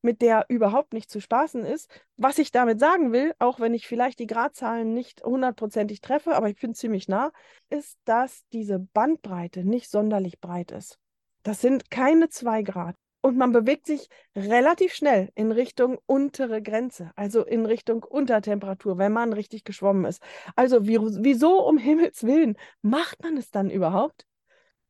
mit 0.03 0.21
der 0.21 0.45
überhaupt 0.49 0.93
nicht 0.93 1.09
zu 1.09 1.21
spaßen 1.21 1.65
ist. 1.65 1.89
Was 2.17 2.37
ich 2.37 2.51
damit 2.51 2.79
sagen 2.79 3.13
will, 3.13 3.33
auch 3.39 3.59
wenn 3.59 3.73
ich 3.73 3.87
vielleicht 3.87 4.19
die 4.19 4.27
Gradzahlen 4.27 4.93
nicht 4.93 5.23
hundertprozentig 5.23 6.01
treffe, 6.01 6.35
aber 6.35 6.49
ich 6.49 6.59
bin 6.59 6.75
ziemlich 6.75 7.07
nah, 7.07 7.31
ist, 7.69 7.97
dass 8.03 8.45
diese 8.51 8.79
Bandbreite 8.79 9.63
nicht 9.63 9.89
sonderlich 9.89 10.41
breit 10.41 10.71
ist. 10.71 10.99
Das 11.43 11.61
sind 11.61 11.91
keine 11.91 12.29
zwei 12.29 12.63
Grad. 12.63 12.95
Und 13.25 13.37
man 13.37 13.53
bewegt 13.53 13.85
sich 13.85 14.09
relativ 14.35 14.93
schnell 14.93 15.29
in 15.33 15.53
Richtung 15.53 15.97
untere 16.05 16.61
Grenze, 16.61 17.11
also 17.15 17.45
in 17.45 17.65
Richtung 17.65 18.03
Untertemperatur, 18.03 18.97
wenn 18.97 19.13
man 19.13 19.31
richtig 19.31 19.63
geschwommen 19.63 20.03
ist. 20.03 20.21
Also 20.57 20.87
wie, 20.87 20.99
wieso 20.99 21.65
um 21.65 21.77
Himmels 21.79 22.23
Willen 22.23 22.57
macht 22.81 23.23
man 23.23 23.37
es 23.37 23.49
dann 23.49 23.69
überhaupt? 23.69 24.25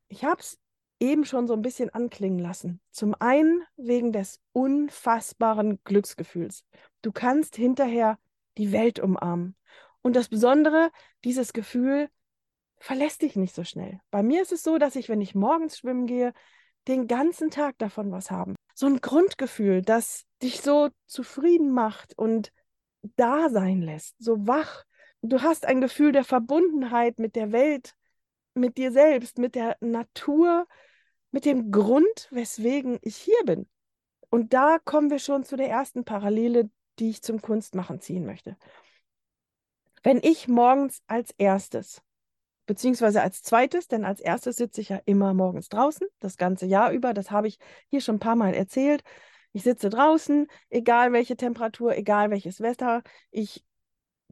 Ich 0.08 0.24
habe 0.24 0.40
es 0.40 0.58
eben 0.98 1.24
schon 1.24 1.46
so 1.46 1.54
ein 1.54 1.62
bisschen 1.62 1.90
anklingen 1.90 2.40
lassen. 2.40 2.80
Zum 2.90 3.14
einen 3.20 3.62
wegen 3.76 4.10
des 4.10 4.40
unfassbaren 4.52 5.78
Glücksgefühls. 5.84 6.64
Du 7.02 7.12
kannst 7.12 7.54
hinterher 7.54 8.18
die 8.58 8.72
Welt 8.72 8.98
umarmen. 8.98 9.54
Und 10.02 10.16
das 10.16 10.28
Besondere, 10.28 10.90
dieses 11.22 11.52
Gefühl 11.52 12.08
verlässt 12.84 13.22
dich 13.22 13.34
nicht 13.34 13.54
so 13.54 13.64
schnell. 13.64 13.98
Bei 14.10 14.22
mir 14.22 14.42
ist 14.42 14.52
es 14.52 14.62
so, 14.62 14.76
dass 14.76 14.94
ich, 14.94 15.08
wenn 15.08 15.22
ich 15.22 15.34
morgens 15.34 15.78
schwimmen 15.78 16.06
gehe, 16.06 16.34
den 16.86 17.06
ganzen 17.06 17.50
Tag 17.50 17.78
davon 17.78 18.12
was 18.12 18.30
haben. 18.30 18.56
So 18.74 18.86
ein 18.86 19.00
Grundgefühl, 19.00 19.80
das 19.80 20.26
dich 20.42 20.60
so 20.60 20.90
zufrieden 21.06 21.70
macht 21.70 22.18
und 22.18 22.52
da 23.16 23.48
sein 23.48 23.80
lässt, 23.80 24.16
so 24.18 24.46
wach. 24.46 24.84
Du 25.22 25.40
hast 25.40 25.64
ein 25.64 25.80
Gefühl 25.80 26.12
der 26.12 26.24
Verbundenheit 26.24 27.18
mit 27.18 27.36
der 27.36 27.52
Welt, 27.52 27.94
mit 28.52 28.76
dir 28.76 28.92
selbst, 28.92 29.38
mit 29.38 29.54
der 29.54 29.78
Natur, 29.80 30.66
mit 31.30 31.46
dem 31.46 31.70
Grund, 31.70 32.28
weswegen 32.30 32.98
ich 33.00 33.16
hier 33.16 33.42
bin. 33.46 33.66
Und 34.28 34.52
da 34.52 34.78
kommen 34.78 35.08
wir 35.08 35.20
schon 35.20 35.44
zu 35.44 35.56
der 35.56 35.70
ersten 35.70 36.04
Parallele, 36.04 36.68
die 36.98 37.08
ich 37.08 37.22
zum 37.22 37.40
Kunstmachen 37.40 38.02
ziehen 38.02 38.26
möchte. 38.26 38.58
Wenn 40.02 40.18
ich 40.22 40.48
morgens 40.48 41.00
als 41.06 41.30
erstes, 41.38 42.03
beziehungsweise 42.66 43.22
als 43.22 43.42
zweites, 43.42 43.88
denn 43.88 44.04
als 44.04 44.20
erstes 44.20 44.56
sitze 44.56 44.80
ich 44.80 44.88
ja 44.90 45.00
immer 45.04 45.34
morgens 45.34 45.68
draußen, 45.68 46.06
das 46.20 46.36
ganze 46.36 46.66
Jahr 46.66 46.92
über, 46.92 47.14
das 47.14 47.30
habe 47.30 47.48
ich 47.48 47.58
hier 47.88 48.00
schon 48.00 48.16
ein 48.16 48.20
paar 48.20 48.36
Mal 48.36 48.54
erzählt. 48.54 49.02
Ich 49.52 49.62
sitze 49.62 49.88
draußen, 49.90 50.48
egal 50.70 51.12
welche 51.12 51.36
Temperatur, 51.36 51.96
egal 51.96 52.30
welches 52.30 52.60
Wetter. 52.60 53.02
Ich 53.30 53.64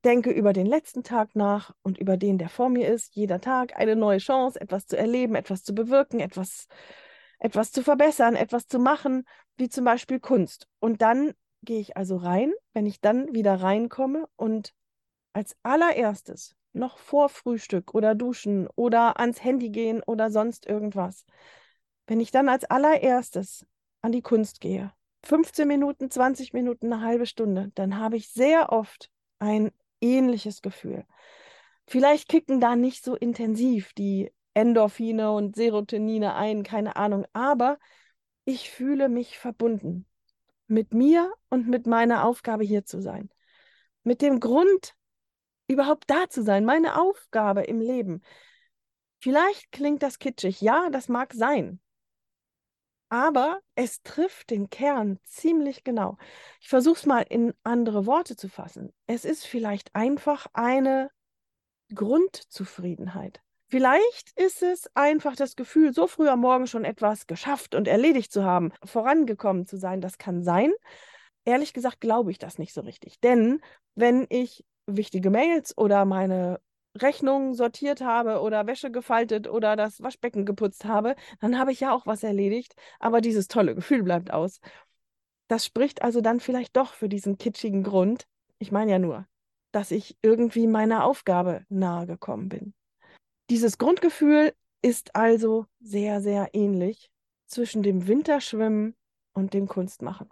denke 0.05 0.31
über 0.31 0.53
den 0.53 0.67
letzten 0.67 1.05
Tag 1.05 1.37
nach 1.37 1.73
und 1.83 1.99
über 1.99 2.17
den, 2.17 2.39
der 2.39 2.49
vor 2.49 2.69
mir 2.69 2.89
ist. 2.89 3.15
Jeder 3.15 3.41
Tag 3.41 3.77
eine 3.77 3.95
neue 3.95 4.19
Chance, 4.19 4.61
etwas 4.61 4.87
zu 4.87 4.97
erleben, 4.97 5.37
etwas 5.37 5.63
zu 5.63 5.75
bewirken, 5.75 6.19
etwas, 6.19 6.67
etwas 7.39 7.71
zu 7.71 7.83
verbessern, 7.83 8.35
etwas 8.35 8.67
zu 8.67 8.79
machen, 8.79 9.25
wie 9.57 9.69
zum 9.69 9.85
Beispiel 9.85 10.19
Kunst. 10.19 10.67
Und 10.81 11.03
dann 11.03 11.35
gehe 11.63 11.79
ich 11.79 11.97
also 11.97 12.17
rein, 12.17 12.53
wenn 12.73 12.87
ich 12.87 13.01
dann 13.01 13.33
wieder 13.33 13.55
reinkomme 13.55 14.27
und 14.37 14.75
als 15.33 15.57
allererstes, 15.63 16.57
noch 16.73 16.99
vor 16.99 17.29
Frühstück 17.29 17.95
oder 17.95 18.15
Duschen 18.15 18.69
oder 18.75 19.19
ans 19.21 19.43
Handy 19.43 19.71
gehen 19.71 20.03
oder 20.03 20.31
sonst 20.31 20.67
irgendwas, 20.67 21.25
wenn 22.07 22.21
ich 22.21 22.31
dann 22.31 22.49
als 22.49 22.65
allererstes 22.65 23.67
an 24.01 24.13
die 24.13 24.23
Kunst 24.23 24.61
gehe, 24.61 24.93
15 25.25 25.69
Minuten, 25.69 26.11
20 26.11 26.53
Minuten, 26.53 26.93
eine 26.93 27.03
halbe 27.03 27.27
Stunde, 27.27 27.71
dann 27.75 27.99
habe 27.99 28.17
ich 28.17 28.31
sehr 28.31 28.73
oft 28.73 29.11
ein 29.39 29.71
ähnliches 30.01 30.63
Gefühl. 30.63 31.05
Vielleicht 31.87 32.29
kicken 32.29 32.61
da 32.61 32.77
nicht 32.77 33.05
so 33.05 33.15
intensiv 33.15 33.93
die 33.93 34.33
Endorphine 34.55 35.33
und 35.33 35.57
Serotonine 35.57 36.35
ein, 36.35 36.63
keine 36.63 36.97
Ahnung, 36.97 37.27
aber 37.33 37.79
ich 38.45 38.71
fühle 38.71 39.09
mich 39.09 39.39
verbunden 39.39 40.07
mit 40.67 40.95
mir 40.95 41.33
und 41.49 41.69
mit 41.69 41.87
meiner 41.87 42.25
Aufgabe 42.25 42.65
hier 42.65 42.85
zu 42.85 43.01
sein. 43.01 43.31
Mit 44.05 44.21
dem 44.21 44.41
Grund, 44.41 44.95
überhaupt 45.73 46.05
da 46.09 46.29
zu 46.29 46.43
sein, 46.43 46.65
meine 46.65 47.01
Aufgabe 47.01 47.63
im 47.63 47.81
Leben. 47.81 48.23
Vielleicht 49.21 49.73
klingt 49.73 50.03
das 50.03 50.19
kitschig, 50.19 50.61
ja, 50.61 50.91
das 50.91 51.09
mag 51.09 51.33
sein 51.33 51.81
aber 53.13 53.61
es 53.75 54.03
trifft 54.05 54.49
den 54.49 54.71
Kern 54.71 55.19
ziemlich 55.25 55.85
genau. 55.85 56.17
Ich 56.63 56.71
versuche 56.71 56.99
es 56.99 57.05
mal 57.05 57.21
in 57.29 57.53
andere 57.63 58.07
Worte 58.07 58.37
zu 58.37 58.49
fassen. 58.49 58.91
Es 59.07 59.27
ist 59.27 59.45
vielleicht 59.45 59.95
einfach 59.95 60.47
eine 60.55 61.11
Grundzufriedenheit. 61.95 63.43
Vielleicht 63.69 64.33
ist 64.39 64.63
es 64.63 64.89
einfach 64.95 65.37
das 65.37 65.57
Gefühl, 65.57 65.93
so 65.93 66.07
früh 66.07 66.27
am 66.27 66.41
Morgen 66.41 66.67
schon 66.67 66.87
etwas 66.87 67.27
geschafft 67.27 67.75
und 67.75 67.87
erledigt 67.87 68.33
zu 68.33 68.45
haben, 68.45 68.73
vorangekommen 68.83 69.67
zu 69.67 69.77
sein. 69.77 70.01
Das 70.01 70.17
kann 70.17 70.43
sein. 70.43 70.73
Ehrlich 71.45 71.75
gesagt 71.75 72.01
glaube 72.01 72.31
ich 72.31 72.39
das 72.39 72.57
nicht 72.57 72.73
so 72.73 72.81
richtig. 72.81 73.21
Denn 73.21 73.61
wenn 73.95 74.27
ich 74.31 74.65
wichtige 74.97 75.31
Mails 75.31 75.77
oder 75.77 76.05
meine 76.05 76.61
Rechnungen 76.97 77.55
sortiert 77.55 78.03
habe 78.03 78.41
oder 78.41 78.67
Wäsche 78.67 78.91
gefaltet 78.91 79.49
oder 79.49 79.77
das 79.77 80.03
Waschbecken 80.03 80.45
geputzt 80.45 80.85
habe, 80.85 81.17
dann 81.41 81.59
habe 81.59 81.73
ich 81.73 81.81
ja 81.81 81.95
auch 81.95 82.07
was 82.07 82.23
erledigt, 82.23 82.75
aber 83.01 83.21
dieses 83.21 83.49
tolle 83.49 83.75
Gefühl 83.75 84.03
bleibt 84.03 84.31
aus. 84.31 84.61
Das 85.49 85.65
spricht 85.65 86.03
also 86.03 86.21
dann 86.21 86.41
vielleicht 86.41 86.77
doch 86.77 86.93
für 86.95 87.09
diesen 87.09 87.39
kitschigen 87.39 87.83
Grund. 87.83 88.27
Ich 88.59 88.73
meine 88.73 88.93
ja 88.93 88.99
nur, 88.99 89.27
dass 89.73 89.91
ich 89.91 90.17
irgendwie 90.23 90.67
meiner 90.67 91.05
Aufgabe 91.05 91.65
nahe 91.69 92.07
gekommen 92.07 92.49
bin. 92.49 92.75
Dieses 93.51 93.79
Grundgefühl 93.79 94.55
ist 94.83 95.15
also 95.15 95.67
sehr, 95.81 96.21
sehr 96.21 96.51
ähnlich 96.53 97.11
zwischen 97.47 97.83
dem 97.83 98.07
Winterschwimmen 98.07 98.95
und 99.33 99.55
dem 99.55 99.69
Kunstmachen. 99.69 100.29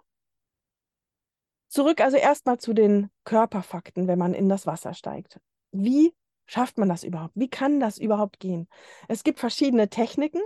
Zurück 1.71 2.01
also 2.01 2.17
erstmal 2.17 2.59
zu 2.59 2.73
den 2.73 3.09
Körperfakten, 3.23 4.07
wenn 4.07 4.19
man 4.19 4.33
in 4.33 4.49
das 4.49 4.67
Wasser 4.67 4.93
steigt. 4.93 5.39
Wie 5.71 6.13
Schafft 6.51 6.77
man 6.77 6.89
das 6.89 7.05
überhaupt? 7.05 7.31
Wie 7.35 7.49
kann 7.49 7.79
das 7.79 7.97
überhaupt 7.97 8.41
gehen? 8.41 8.67
Es 9.07 9.23
gibt 9.23 9.39
verschiedene 9.39 9.87
Techniken. 9.87 10.41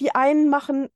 Die 0.00 0.16
einen 0.16 0.48
machen 0.48 0.88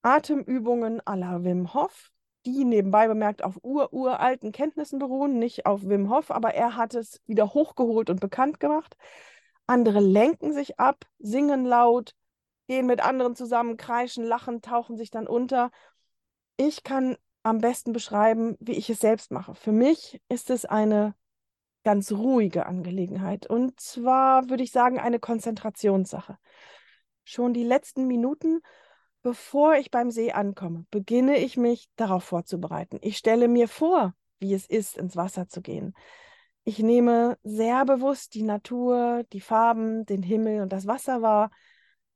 Atemübungen 0.00 1.02
à 1.02 1.16
la 1.16 1.44
Wim 1.44 1.74
Hof, 1.74 2.10
die 2.46 2.64
nebenbei 2.64 3.08
bemerkt 3.08 3.44
auf 3.44 3.58
ururalten 3.62 4.52
Kenntnissen 4.52 4.98
beruhen, 4.98 5.38
nicht 5.38 5.66
auf 5.66 5.82
Wim 5.86 6.08
Hof, 6.08 6.30
aber 6.30 6.54
er 6.54 6.76
hat 6.76 6.94
es 6.94 7.20
wieder 7.26 7.52
hochgeholt 7.52 8.08
und 8.08 8.20
bekannt 8.20 8.58
gemacht. 8.58 8.96
Andere 9.66 10.00
lenken 10.00 10.54
sich 10.54 10.80
ab, 10.80 11.04
singen 11.18 11.66
laut, 11.66 12.14
gehen 12.68 12.86
mit 12.86 13.04
anderen 13.04 13.36
zusammen, 13.36 13.76
kreischen, 13.76 14.24
lachen, 14.24 14.62
tauchen 14.62 14.96
sich 14.96 15.10
dann 15.10 15.26
unter. 15.26 15.70
Ich 16.56 16.84
kann 16.84 17.18
am 17.44 17.58
besten 17.58 17.92
beschreiben, 17.92 18.56
wie 18.58 18.72
ich 18.72 18.90
es 18.90 18.98
selbst 18.98 19.30
mache. 19.30 19.54
Für 19.54 19.70
mich 19.70 20.20
ist 20.28 20.50
es 20.50 20.64
eine 20.64 21.14
ganz 21.84 22.10
ruhige 22.10 22.66
Angelegenheit. 22.66 23.46
Und 23.46 23.78
zwar 23.78 24.48
würde 24.48 24.62
ich 24.62 24.72
sagen, 24.72 24.98
eine 24.98 25.20
Konzentrationssache. 25.20 26.38
Schon 27.22 27.52
die 27.52 27.64
letzten 27.64 28.06
Minuten, 28.06 28.60
bevor 29.22 29.76
ich 29.76 29.90
beim 29.90 30.10
See 30.10 30.32
ankomme, 30.32 30.86
beginne 30.90 31.38
ich 31.38 31.56
mich 31.56 31.88
darauf 31.96 32.24
vorzubereiten. 32.24 32.98
Ich 33.02 33.18
stelle 33.18 33.46
mir 33.46 33.68
vor, 33.68 34.14
wie 34.40 34.54
es 34.54 34.66
ist, 34.66 34.96
ins 34.96 35.14
Wasser 35.14 35.46
zu 35.46 35.60
gehen. 35.60 35.94
Ich 36.64 36.78
nehme 36.78 37.36
sehr 37.42 37.84
bewusst 37.84 38.34
die 38.34 38.42
Natur, 38.42 39.24
die 39.34 39.42
Farben, 39.42 40.06
den 40.06 40.22
Himmel 40.22 40.62
und 40.62 40.72
das 40.72 40.86
Wasser 40.86 41.20
wahr. 41.20 41.50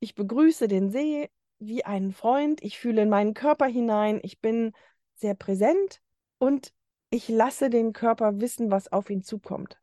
Ich 0.00 0.14
begrüße 0.14 0.68
den 0.68 0.90
See 0.90 1.28
wie 1.58 1.84
einen 1.84 2.12
Freund. 2.12 2.62
Ich 2.62 2.78
fühle 2.78 3.02
in 3.02 3.10
meinen 3.10 3.34
Körper 3.34 3.66
hinein. 3.66 4.20
Ich 4.22 4.40
bin 4.40 4.72
sehr 5.20 5.34
präsent 5.34 6.00
und 6.38 6.72
ich 7.10 7.28
lasse 7.28 7.70
den 7.70 7.92
Körper 7.92 8.40
wissen, 8.40 8.70
was 8.70 8.92
auf 8.92 9.10
ihn 9.10 9.22
zukommt. 9.22 9.78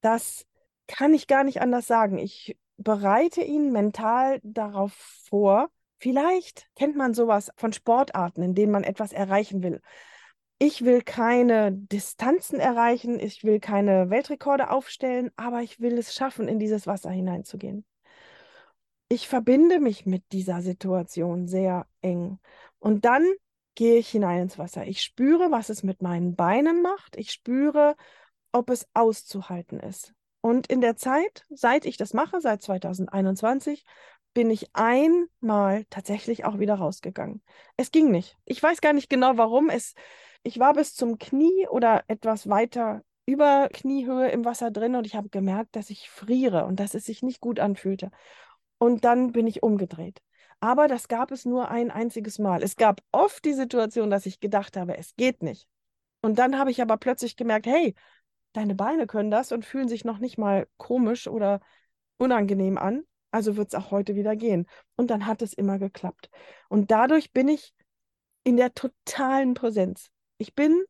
Das 0.00 0.46
kann 0.86 1.14
ich 1.14 1.26
gar 1.26 1.44
nicht 1.44 1.60
anders 1.60 1.86
sagen. 1.86 2.18
Ich 2.18 2.58
bereite 2.76 3.42
ihn 3.42 3.72
mental 3.72 4.40
darauf 4.42 4.92
vor. 4.92 5.70
Vielleicht 5.98 6.68
kennt 6.74 6.96
man 6.96 7.14
sowas 7.14 7.50
von 7.56 7.72
Sportarten, 7.72 8.42
in 8.42 8.54
denen 8.54 8.72
man 8.72 8.84
etwas 8.84 9.12
erreichen 9.12 9.62
will. 9.62 9.80
Ich 10.58 10.84
will 10.84 11.02
keine 11.02 11.72
Distanzen 11.72 12.60
erreichen, 12.60 13.18
ich 13.18 13.44
will 13.44 13.60
keine 13.60 14.10
Weltrekorde 14.10 14.70
aufstellen, 14.70 15.30
aber 15.36 15.62
ich 15.62 15.80
will 15.80 15.98
es 15.98 16.14
schaffen, 16.14 16.48
in 16.48 16.58
dieses 16.58 16.86
Wasser 16.86 17.10
hineinzugehen. 17.10 17.84
Ich 19.08 19.28
verbinde 19.28 19.80
mich 19.80 20.06
mit 20.06 20.24
dieser 20.32 20.62
Situation 20.62 21.46
sehr 21.46 21.86
eng. 22.02 22.38
Und 22.78 23.04
dann 23.04 23.24
gehe 23.74 23.96
ich 23.98 24.08
hinein 24.08 24.42
ins 24.42 24.58
Wasser. 24.58 24.86
Ich 24.86 25.02
spüre, 25.02 25.50
was 25.50 25.68
es 25.68 25.82
mit 25.82 26.02
meinen 26.02 26.36
Beinen 26.36 26.82
macht. 26.82 27.16
Ich 27.16 27.30
spüre, 27.32 27.96
ob 28.52 28.70
es 28.70 28.86
auszuhalten 28.94 29.80
ist. 29.80 30.14
Und 30.40 30.66
in 30.66 30.80
der 30.80 30.96
Zeit, 30.96 31.44
seit 31.48 31.86
ich 31.86 31.96
das 31.96 32.12
mache, 32.12 32.40
seit 32.40 32.62
2021, 32.62 33.84
bin 34.34 34.50
ich 34.50 34.68
einmal 34.74 35.84
tatsächlich 35.90 36.44
auch 36.44 36.58
wieder 36.58 36.74
rausgegangen. 36.74 37.42
Es 37.76 37.92
ging 37.92 38.10
nicht. 38.10 38.36
Ich 38.44 38.62
weiß 38.62 38.80
gar 38.80 38.92
nicht 38.92 39.08
genau 39.08 39.38
warum. 39.38 39.70
Es, 39.70 39.94
ich 40.42 40.58
war 40.58 40.74
bis 40.74 40.94
zum 40.94 41.18
Knie 41.18 41.66
oder 41.68 42.04
etwas 42.08 42.48
weiter 42.48 43.02
über 43.26 43.68
Kniehöhe 43.72 44.28
im 44.30 44.44
Wasser 44.44 44.70
drin 44.70 44.96
und 44.96 45.06
ich 45.06 45.14
habe 45.14 45.30
gemerkt, 45.30 45.76
dass 45.76 45.88
ich 45.88 46.10
friere 46.10 46.66
und 46.66 46.78
dass 46.78 46.94
es 46.94 47.06
sich 47.06 47.22
nicht 47.22 47.40
gut 47.40 47.58
anfühlte. 47.58 48.10
Und 48.78 49.04
dann 49.04 49.32
bin 49.32 49.46
ich 49.46 49.62
umgedreht. 49.62 50.20
Aber 50.64 50.88
das 50.88 51.08
gab 51.08 51.30
es 51.30 51.44
nur 51.44 51.70
ein 51.70 51.90
einziges 51.90 52.38
Mal. 52.38 52.62
Es 52.62 52.76
gab 52.76 53.02
oft 53.12 53.44
die 53.44 53.52
Situation, 53.52 54.08
dass 54.08 54.24
ich 54.24 54.40
gedacht 54.40 54.78
habe, 54.78 54.96
es 54.96 55.14
geht 55.14 55.42
nicht. 55.42 55.68
Und 56.22 56.38
dann 56.38 56.58
habe 56.58 56.70
ich 56.70 56.80
aber 56.80 56.96
plötzlich 56.96 57.36
gemerkt, 57.36 57.66
hey, 57.66 57.94
deine 58.54 58.74
Beine 58.74 59.06
können 59.06 59.30
das 59.30 59.52
und 59.52 59.66
fühlen 59.66 59.88
sich 59.88 60.06
noch 60.06 60.20
nicht 60.20 60.38
mal 60.38 60.66
komisch 60.78 61.28
oder 61.28 61.60
unangenehm 62.16 62.78
an. 62.78 63.04
Also 63.30 63.58
wird 63.58 63.68
es 63.68 63.74
auch 63.74 63.90
heute 63.90 64.14
wieder 64.14 64.36
gehen. 64.36 64.66
Und 64.96 65.10
dann 65.10 65.26
hat 65.26 65.42
es 65.42 65.52
immer 65.52 65.78
geklappt. 65.78 66.30
Und 66.70 66.90
dadurch 66.90 67.30
bin 67.34 67.48
ich 67.48 67.74
in 68.42 68.56
der 68.56 68.72
totalen 68.72 69.52
Präsenz. 69.52 70.08
Ich 70.38 70.54
bin 70.54 70.82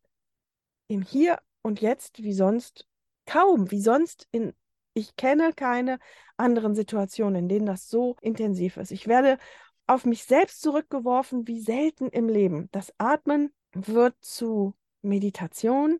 im 0.87 1.01
Hier 1.01 1.37
und 1.63 1.81
Jetzt 1.81 2.23
wie 2.23 2.31
sonst 2.31 2.87
kaum, 3.25 3.71
wie 3.71 3.81
sonst 3.81 4.29
in, 4.31 4.53
ich 4.93 5.17
kenne 5.17 5.51
keine 5.53 5.99
anderen 6.37 6.75
Situationen, 6.75 7.35
in 7.35 7.49
denen 7.49 7.65
das 7.65 7.89
so 7.89 8.15
intensiv 8.21 8.77
ist. 8.77 8.91
Ich 8.91 9.07
werde 9.07 9.37
auf 9.87 10.05
mich 10.05 10.23
selbst 10.23 10.61
zurückgeworfen, 10.61 11.47
wie 11.47 11.59
selten 11.59 12.09
im 12.09 12.27
Leben. 12.27 12.69
Das 12.71 12.93
Atmen 12.97 13.53
wird 13.73 14.15
zu 14.21 14.73
Meditation, 15.01 15.99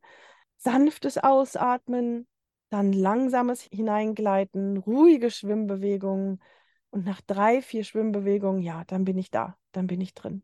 sanftes 0.57 1.17
Ausatmen, 1.17 2.27
dann 2.69 2.93
langsames 2.93 3.61
Hineingleiten, 3.61 4.77
ruhige 4.77 5.29
Schwimmbewegungen 5.29 6.41
und 6.89 7.05
nach 7.05 7.21
drei, 7.21 7.61
vier 7.61 7.83
Schwimmbewegungen, 7.83 8.61
ja, 8.61 8.83
dann 8.85 9.05
bin 9.05 9.17
ich 9.17 9.29
da, 9.29 9.57
dann 9.71 9.87
bin 9.87 10.01
ich 10.01 10.13
drin. 10.13 10.43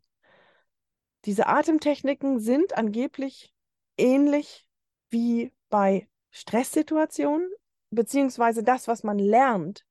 Diese 1.26 1.48
Atemtechniken 1.48 2.40
sind 2.40 2.78
angeblich 2.78 3.54
ähnlich 3.98 4.68
wie 5.10 5.54
bei 5.70 6.08
Stresssituationen, 6.32 7.50
beziehungsweise 7.90 8.64
das, 8.64 8.88
was 8.88 9.04
man 9.04 9.20
lernt, 9.20 9.86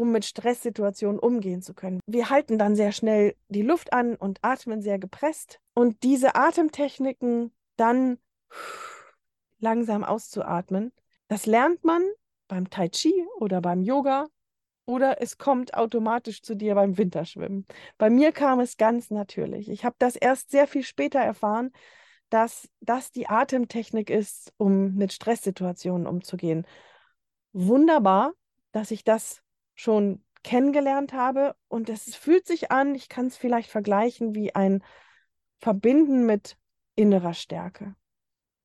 um 0.00 0.12
mit 0.12 0.24
Stresssituationen 0.24 1.18
umgehen 1.18 1.60
zu 1.60 1.74
können. 1.74 2.00
Wir 2.06 2.30
halten 2.30 2.56
dann 2.56 2.74
sehr 2.74 2.90
schnell 2.90 3.36
die 3.48 3.60
Luft 3.60 3.92
an 3.92 4.16
und 4.16 4.38
atmen 4.40 4.80
sehr 4.80 4.98
gepresst. 4.98 5.60
Und 5.74 6.02
diese 6.02 6.36
Atemtechniken 6.36 7.52
dann 7.76 8.18
langsam 9.58 10.02
auszuatmen. 10.02 10.92
Das 11.28 11.44
lernt 11.44 11.84
man 11.84 12.02
beim 12.48 12.70
Tai 12.70 12.88
Chi 12.88 13.12
oder 13.38 13.60
beim 13.60 13.82
Yoga 13.82 14.26
oder 14.86 15.20
es 15.20 15.36
kommt 15.36 15.74
automatisch 15.74 16.40
zu 16.40 16.54
dir 16.54 16.74
beim 16.74 16.96
Winterschwimmen. 16.96 17.66
Bei 17.98 18.08
mir 18.08 18.32
kam 18.32 18.58
es 18.58 18.78
ganz 18.78 19.10
natürlich. 19.10 19.68
Ich 19.68 19.84
habe 19.84 19.96
das 19.98 20.16
erst 20.16 20.50
sehr 20.50 20.66
viel 20.66 20.82
später 20.82 21.20
erfahren, 21.20 21.72
dass 22.30 22.70
das 22.80 23.12
die 23.12 23.28
Atemtechnik 23.28 24.08
ist, 24.08 24.54
um 24.56 24.94
mit 24.94 25.12
Stresssituationen 25.12 26.06
umzugehen. 26.06 26.66
Wunderbar, 27.52 28.32
dass 28.72 28.90
ich 28.92 29.04
das 29.04 29.42
schon 29.80 30.22
kennengelernt 30.42 31.12
habe 31.12 31.54
und 31.68 31.88
es 31.88 32.14
fühlt 32.14 32.46
sich 32.46 32.70
an, 32.70 32.94
ich 32.94 33.08
kann 33.08 33.26
es 33.26 33.36
vielleicht 33.36 33.70
vergleichen 33.70 34.34
wie 34.34 34.54
ein 34.54 34.82
Verbinden 35.58 36.26
mit 36.26 36.56
innerer 36.96 37.34
Stärke. 37.34 37.94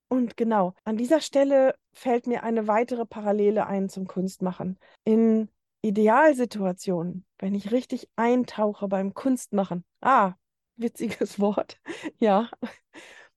Und 0.08 0.38
genau, 0.38 0.74
an 0.84 0.98
dieser 0.98 1.22
Stelle 1.22 1.76
fällt 1.94 2.28
mir 2.28 2.44
eine 2.44 2.68
weitere 2.68 3.06
Parallele 3.06 3.66
ein 3.66 3.90
zum 3.90 4.08
Kunstmachen. 4.08 4.78
In 5.04 5.50
Idealsituationen, 5.82 7.26
wenn 7.40 7.56
ich 7.56 7.72
richtig 7.72 8.10
eintauche 8.16 8.88
beim 8.88 9.14
Kunstmachen, 9.14 9.84
ah, 10.02 10.34
witziges 10.76 11.40
Wort, 11.40 11.80
ja, 12.20 12.50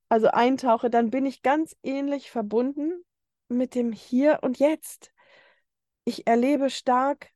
also 0.09 0.27
eintauche, 0.27 0.89
dann 0.89 1.11
bin 1.11 1.25
ich 1.25 1.41
ganz 1.41 1.75
ähnlich 1.83 2.29
verbunden 2.29 3.03
mit 3.47 3.73
dem 3.73 3.91
Hier 3.91 4.39
und 4.41 4.59
Jetzt. 4.59 5.11
Ich 6.03 6.27
erlebe 6.27 6.69
stark 6.69 7.31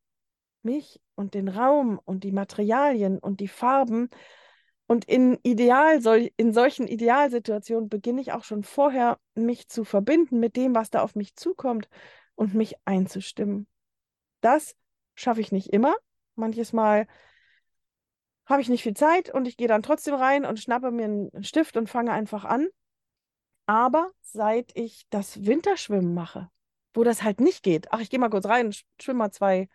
mich 0.63 1.01
und 1.15 1.33
den 1.33 1.47
Raum 1.47 1.99
und 2.03 2.23
die 2.23 2.31
Materialien 2.31 3.19
und 3.19 3.39
die 3.39 3.47
Farben 3.47 4.09
und 4.87 5.05
in 5.05 5.39
Ideal, 5.43 6.01
in 6.37 6.53
solchen 6.53 6.87
Idealsituationen 6.87 7.89
beginne 7.89 8.21
ich 8.21 8.31
auch 8.33 8.43
schon 8.43 8.63
vorher, 8.63 9.17
mich 9.33 9.69
zu 9.69 9.85
verbinden 9.85 10.39
mit 10.39 10.55
dem, 10.55 10.75
was 10.75 10.89
da 10.89 11.01
auf 11.01 11.15
mich 11.15 11.35
zukommt 11.35 11.87
und 12.35 12.53
mich 12.53 12.75
einzustimmen. 12.85 13.67
Das 14.41 14.75
schaffe 15.15 15.41
ich 15.41 15.51
nicht 15.51 15.71
immer. 15.71 15.95
Manches 16.35 16.73
Mal 16.73 17.07
habe 18.45 18.61
ich 18.61 18.69
nicht 18.69 18.83
viel 18.83 18.93
Zeit 18.93 19.33
und 19.33 19.47
ich 19.47 19.55
gehe 19.55 19.67
dann 19.67 19.83
trotzdem 19.83 20.15
rein 20.15 20.45
und 20.45 20.59
schnappe 20.59 20.91
mir 20.91 21.05
einen 21.05 21.43
Stift 21.43 21.77
und 21.77 21.89
fange 21.89 22.11
einfach 22.11 22.43
an. 22.43 22.67
Aber 23.65 24.11
seit 24.21 24.75
ich 24.75 25.05
das 25.09 25.45
Winterschwimmen 25.45 26.13
mache, 26.13 26.49
wo 26.93 27.05
das 27.05 27.23
halt 27.23 27.39
nicht 27.39 27.63
geht, 27.63 27.91
ach, 27.93 28.01
ich 28.01 28.09
gehe 28.09 28.19
mal 28.19 28.29
kurz 28.29 28.45
rein, 28.45 28.73
schwimme 28.99 29.19
mal 29.19 29.31
zwei 29.31 29.69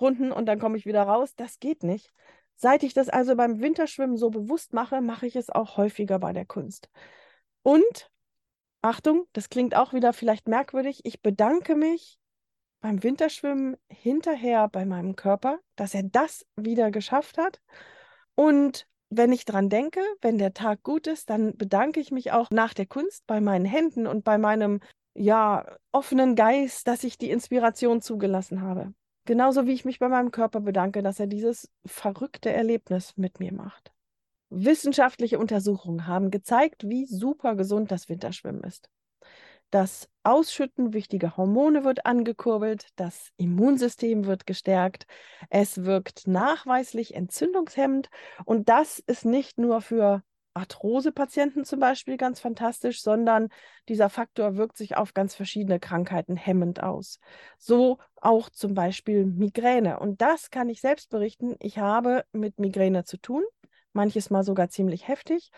Runden 0.00 0.32
und 0.32 0.46
dann 0.46 0.58
komme 0.58 0.76
ich 0.76 0.86
wieder 0.86 1.02
raus, 1.02 1.34
das 1.36 1.58
geht 1.60 1.82
nicht. 1.82 2.12
Seit 2.56 2.82
ich 2.82 2.94
das 2.94 3.08
also 3.08 3.36
beim 3.36 3.60
Winterschwimmen 3.60 4.16
so 4.16 4.30
bewusst 4.30 4.72
mache, 4.72 5.00
mache 5.00 5.26
ich 5.26 5.36
es 5.36 5.50
auch 5.50 5.76
häufiger 5.76 6.18
bei 6.18 6.32
der 6.32 6.44
Kunst. 6.44 6.90
Und, 7.62 8.10
Achtung, 8.82 9.26
das 9.32 9.48
klingt 9.48 9.76
auch 9.76 9.92
wieder 9.92 10.12
vielleicht 10.12 10.48
merkwürdig, 10.48 11.00
ich 11.04 11.22
bedanke 11.22 11.74
mich 11.74 12.18
beim 12.80 13.02
Winterschwimmen 13.02 13.76
hinterher 13.88 14.68
bei 14.68 14.84
meinem 14.84 15.16
Körper, 15.16 15.58
dass 15.76 15.94
er 15.94 16.04
das 16.04 16.46
wieder 16.56 16.90
geschafft 16.90 17.38
hat. 17.38 17.60
Und 18.34 18.86
wenn 19.10 19.32
ich 19.32 19.44
dran 19.44 19.68
denke, 19.68 20.00
wenn 20.20 20.38
der 20.38 20.54
Tag 20.54 20.82
gut 20.82 21.06
ist, 21.06 21.30
dann 21.30 21.56
bedanke 21.56 22.00
ich 22.00 22.10
mich 22.10 22.32
auch 22.32 22.50
nach 22.50 22.74
der 22.74 22.86
Kunst 22.86 23.26
bei 23.26 23.40
meinen 23.40 23.64
Händen 23.64 24.06
und 24.06 24.24
bei 24.24 24.38
meinem 24.38 24.80
ja 25.14 25.76
offenen 25.92 26.36
Geist, 26.36 26.86
dass 26.86 27.04
ich 27.04 27.18
die 27.18 27.30
Inspiration 27.30 28.00
zugelassen 28.00 28.62
habe. 28.62 28.92
Genauso 29.28 29.66
wie 29.66 29.74
ich 29.74 29.84
mich 29.84 29.98
bei 29.98 30.08
meinem 30.08 30.30
Körper 30.30 30.60
bedanke, 30.60 31.02
dass 31.02 31.20
er 31.20 31.26
dieses 31.26 31.70
verrückte 31.84 32.50
Erlebnis 32.50 33.18
mit 33.18 33.40
mir 33.40 33.52
macht. 33.52 33.92
Wissenschaftliche 34.48 35.38
Untersuchungen 35.38 36.06
haben 36.06 36.30
gezeigt, 36.30 36.88
wie 36.88 37.04
super 37.04 37.54
gesund 37.54 37.90
das 37.90 38.08
Winterschwimmen 38.08 38.62
ist. 38.62 38.88
Das 39.70 40.08
Ausschütten 40.22 40.94
wichtiger 40.94 41.36
Hormone 41.36 41.84
wird 41.84 42.06
angekurbelt, 42.06 42.86
das 42.96 43.28
Immunsystem 43.36 44.24
wird 44.24 44.46
gestärkt, 44.46 45.04
es 45.50 45.84
wirkt 45.84 46.26
nachweislich 46.26 47.14
entzündungshemmend 47.14 48.08
und 48.46 48.70
das 48.70 48.98
ist 48.98 49.26
nicht 49.26 49.58
nur 49.58 49.82
für 49.82 50.22
Arthrose-Patienten 50.58 51.64
zum 51.64 51.80
Beispiel 51.80 52.16
ganz 52.16 52.40
fantastisch, 52.40 53.02
sondern 53.02 53.48
dieser 53.88 54.10
Faktor 54.10 54.56
wirkt 54.56 54.76
sich 54.76 54.96
auf 54.96 55.14
ganz 55.14 55.34
verschiedene 55.34 55.80
Krankheiten 55.80 56.36
hemmend 56.36 56.82
aus. 56.82 57.18
So 57.58 57.98
auch 58.16 58.50
zum 58.50 58.74
Beispiel 58.74 59.24
Migräne. 59.24 59.98
Und 59.98 60.20
das 60.20 60.50
kann 60.50 60.68
ich 60.68 60.80
selbst 60.80 61.10
berichten. 61.10 61.56
Ich 61.60 61.78
habe 61.78 62.24
mit 62.32 62.58
Migräne 62.58 63.04
zu 63.04 63.16
tun, 63.16 63.44
manches 63.92 64.30
Mal 64.30 64.44
sogar 64.44 64.68
ziemlich 64.68 65.08
heftig. 65.08 65.50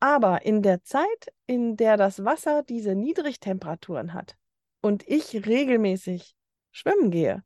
Aber 0.00 0.44
in 0.44 0.62
der 0.62 0.82
Zeit, 0.82 1.32
in 1.46 1.76
der 1.76 1.96
das 1.96 2.24
Wasser 2.24 2.62
diese 2.62 2.94
Niedrigtemperaturen 2.94 4.12
hat 4.12 4.36
und 4.80 5.06
ich 5.08 5.46
regelmäßig 5.46 6.34
schwimmen 6.72 7.10
gehe, 7.10 7.42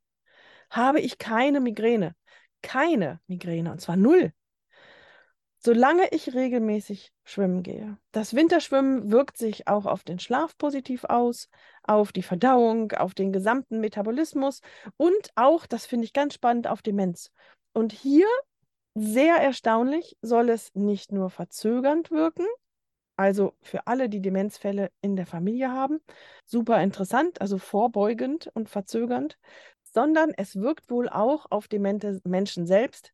habe 0.70 1.00
ich 1.00 1.18
keine 1.18 1.60
Migräne. 1.60 2.14
Keine 2.62 3.20
Migräne, 3.28 3.70
und 3.70 3.80
zwar 3.80 3.96
null 3.96 4.32
solange 5.58 6.08
ich 6.12 6.34
regelmäßig 6.34 7.12
schwimmen 7.24 7.62
gehe. 7.62 7.98
Das 8.12 8.34
Winterschwimmen 8.34 9.10
wirkt 9.10 9.36
sich 9.36 9.68
auch 9.68 9.86
auf 9.86 10.04
den 10.04 10.18
Schlaf 10.18 10.56
positiv 10.56 11.04
aus, 11.04 11.48
auf 11.82 12.12
die 12.12 12.22
Verdauung, 12.22 12.92
auf 12.92 13.14
den 13.14 13.32
gesamten 13.32 13.80
Metabolismus 13.80 14.60
und 14.96 15.30
auch, 15.34 15.66
das 15.66 15.86
finde 15.86 16.04
ich 16.04 16.12
ganz 16.12 16.34
spannend, 16.34 16.68
auf 16.68 16.82
Demenz. 16.82 17.30
Und 17.72 17.92
hier, 17.92 18.26
sehr 18.94 19.36
erstaunlich, 19.36 20.16
soll 20.22 20.48
es 20.48 20.74
nicht 20.74 21.12
nur 21.12 21.30
verzögernd 21.30 22.10
wirken, 22.10 22.46
also 23.16 23.54
für 23.62 23.86
alle, 23.88 24.08
die 24.08 24.22
Demenzfälle 24.22 24.90
in 25.00 25.16
der 25.16 25.26
Familie 25.26 25.72
haben, 25.72 26.00
super 26.44 26.80
interessant, 26.80 27.40
also 27.40 27.58
vorbeugend 27.58 28.48
und 28.54 28.68
verzögernd, 28.68 29.38
sondern 29.82 30.32
es 30.36 30.54
wirkt 30.54 30.88
wohl 30.88 31.08
auch 31.08 31.46
auf 31.50 31.66
demente 31.66 32.20
Menschen 32.24 32.66
selbst, 32.66 33.12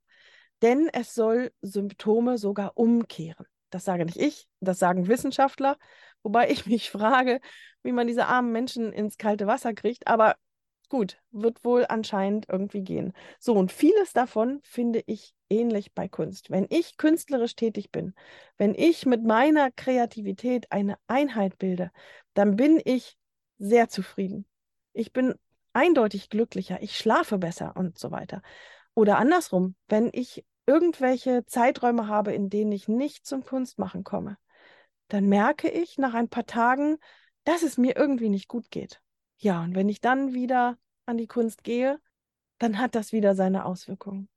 denn 0.65 0.89
es 0.93 1.15
soll 1.15 1.53
Symptome 1.61 2.39
sogar 2.39 2.73
umkehren. 2.77 3.47
Das 3.69 3.85
sage 3.85 4.07
nicht 4.07 4.17
ich, 4.17 4.49
das 4.61 4.79
sagen 4.79 5.09
Wissenschaftler, 5.09 5.77
wobei 6.23 6.51
ich 6.51 6.67
mich 6.67 6.91
frage, 6.91 7.41
wie 7.83 7.93
man 7.93 8.07
diese 8.07 8.27
armen 8.27 8.51
Menschen 8.51 8.93
ins 8.93 9.19
kalte 9.19 9.47
Wasser 9.47 9.75
kriegt, 9.75 10.09
aber 10.09 10.37
gut, 10.89 11.19
wird 11.33 11.65
wohl 11.65 11.85
anscheinend 11.89 12.47
irgendwie 12.49 12.83
gehen. 12.83 13.13
So, 13.39 13.55
und 13.55 13.73
vieles 13.73 14.13
davon 14.15 14.61
finde 14.63 15.03
ich 15.07 15.35
ähnlich 15.51 15.93
bei 15.93 16.09
Kunst. 16.09 16.51
Wenn 16.51 16.67
ich 16.71 16.97
künstlerisch 16.97 17.57
tätig 17.57 17.91
bin, 17.91 18.15
wenn 18.57 18.75
ich 18.75 19.05
mit 19.05 19.23
meiner 19.23 19.71
Kreativität 19.71 20.71
eine 20.73 20.97
Einheit 21.07 21.59
bilde, 21.59 21.91
dann 22.33 22.57
bin 22.57 22.81
ich 22.85 23.19
sehr 23.59 23.89
zufrieden. 23.89 24.47
Ich 24.93 25.13
bin 25.13 25.35
eindeutig 25.75 26.31
glücklicher, 26.31 26.83
ich 26.83 26.97
schlafe 26.97 27.39
besser 27.39 27.77
und 27.77 27.99
so 27.99 28.11
weiter. 28.11 28.41
Oder 28.95 29.19
andersrum, 29.19 29.75
wenn 29.89 30.09
ich 30.13 30.45
irgendwelche 30.67 31.45
Zeiträume 31.47 32.09
habe, 32.09 32.33
in 32.33 32.51
denen 32.51 32.73
ich 32.73 32.89
nicht 32.89 33.27
zum 33.27 33.45
Kunstmachen 33.45 34.05
komme, 34.05 34.39
dann 35.09 35.27
merke 35.27 35.69
ich 35.69 35.99
nach 35.99 36.15
ein 36.15 36.29
paar 36.29 36.47
Tagen, 36.47 36.97
dass 37.45 37.63
es 37.63 37.77
mir 37.77 37.97
irgendwie 37.97 38.31
nicht 38.31 38.49
gut 38.49 38.71
geht. 38.71 39.01
Ja, 39.39 39.63
und 39.63 39.75
wenn 39.75 39.89
ich 39.89 40.01
dann 40.01 40.33
wieder 40.33 40.79
an 41.07 41.19
die 41.19 41.27
Kunst 41.27 41.65
gehe, 41.65 42.01
dann 42.59 42.79
hat 42.79 42.95
das 42.95 43.13
wieder 43.13 43.35
seine 43.35 43.67
Auswirkungen. 43.67 44.29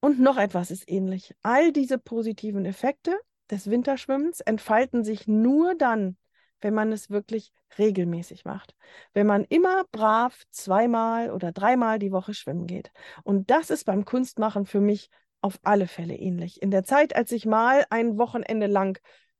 Und 0.00 0.18
noch 0.18 0.36
etwas 0.36 0.70
ist 0.70 0.90
ähnlich. 0.90 1.34
All 1.42 1.72
diese 1.72 1.98
positiven 1.98 2.64
Effekte 2.64 3.16
des 3.50 3.70
Winterschwimmens 3.70 4.40
entfalten 4.40 5.04
sich 5.04 5.28
nur 5.28 5.76
dann, 5.76 6.16
wenn 6.60 6.74
man 6.74 6.90
es 6.90 7.10
wirklich 7.10 7.52
regelmäßig 7.78 8.44
macht. 8.44 8.74
Wenn 9.12 9.26
man 9.26 9.44
immer 9.44 9.84
brav 9.92 10.42
zweimal 10.50 11.30
oder 11.30 11.52
dreimal 11.52 11.98
die 11.98 12.12
Woche 12.12 12.34
schwimmen 12.34 12.66
geht. 12.66 12.90
Und 13.22 13.50
das 13.50 13.70
ist 13.70 13.84
beim 13.84 14.04
Kunstmachen 14.04 14.66
für 14.66 14.80
mich 14.80 15.10
auf 15.42 15.58
alle 15.62 15.86
Fälle 15.86 16.14
ähnlich. 16.14 16.62
In 16.62 16.70
der 16.70 16.84
Zeit, 16.84 17.14
als 17.14 17.32
ich 17.32 17.44
mal 17.44 17.84
ein 17.90 18.16
Wochenende 18.18 18.66
lang 18.66 18.98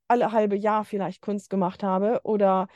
alle 0.09 0.33
halbe 0.33 0.57
Jahr 0.57 0.85
vielleicht 0.85 1.23
Kunst 1.23 1.49
gemacht 1.49 1.83
habe 1.83 2.21
oder 2.25 2.69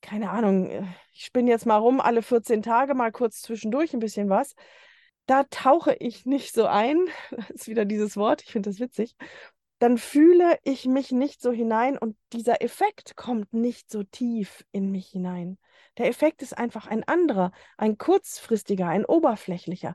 keine 0.00 0.30
Ahnung, 0.30 0.88
ich 1.12 1.26
spinne 1.26 1.50
jetzt 1.50 1.66
mal 1.66 1.76
rum, 1.76 2.00
alle 2.00 2.22
14 2.22 2.62
Tage 2.62 2.94
mal 2.94 3.12
kurz 3.12 3.42
zwischendurch 3.42 3.92
ein 3.92 4.00
bisschen 4.00 4.28
was. 4.28 4.54
Da 5.26 5.44
tauche 5.44 5.94
ich 5.94 6.26
nicht 6.26 6.54
so 6.54 6.66
ein, 6.66 7.06
das 7.30 7.50
ist 7.50 7.68
wieder 7.68 7.84
dieses 7.84 8.16
Wort, 8.16 8.42
ich 8.42 8.50
finde 8.50 8.70
das 8.70 8.80
witzig, 8.80 9.14
dann 9.78 9.98
fühle 9.98 10.58
ich 10.64 10.86
mich 10.86 11.12
nicht 11.12 11.40
so 11.40 11.52
hinein 11.52 11.96
und 11.96 12.16
dieser 12.32 12.62
Effekt 12.62 13.16
kommt 13.16 13.52
nicht 13.52 13.90
so 13.90 14.02
tief 14.02 14.64
in 14.72 14.90
mich 14.90 15.08
hinein. 15.08 15.58
Der 15.98 16.06
Effekt 16.08 16.42
ist 16.42 16.56
einfach 16.56 16.86
ein 16.86 17.04
anderer, 17.04 17.52
ein 17.76 17.98
kurzfristiger, 17.98 18.88
ein 18.88 19.04
oberflächlicher. 19.04 19.94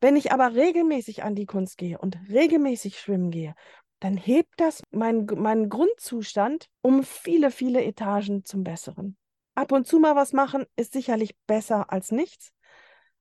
Wenn 0.00 0.16
ich 0.16 0.32
aber 0.32 0.54
regelmäßig 0.54 1.22
an 1.22 1.34
die 1.34 1.46
Kunst 1.46 1.78
gehe 1.78 1.98
und 1.98 2.18
regelmäßig 2.28 2.98
schwimmen 2.98 3.30
gehe, 3.30 3.54
dann 4.00 4.16
hebt 4.16 4.52
das 4.58 4.82
meinen 4.90 5.26
mein 5.36 5.68
Grundzustand 5.68 6.68
um 6.82 7.02
viele, 7.02 7.50
viele 7.50 7.82
Etagen 7.84 8.44
zum 8.44 8.62
Besseren. 8.62 9.16
Ab 9.54 9.72
und 9.72 9.86
zu 9.86 9.98
mal 9.98 10.16
was 10.16 10.32
machen 10.32 10.66
ist 10.76 10.92
sicherlich 10.92 11.34
besser 11.46 11.90
als 11.90 12.12
nichts, 12.12 12.52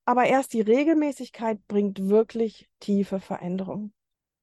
aber 0.03 0.25
erst 0.25 0.53
die 0.53 0.61
Regelmäßigkeit 0.61 1.65
bringt 1.67 2.09
wirklich 2.09 2.67
tiefe 2.79 3.19
Veränderungen. 3.19 3.93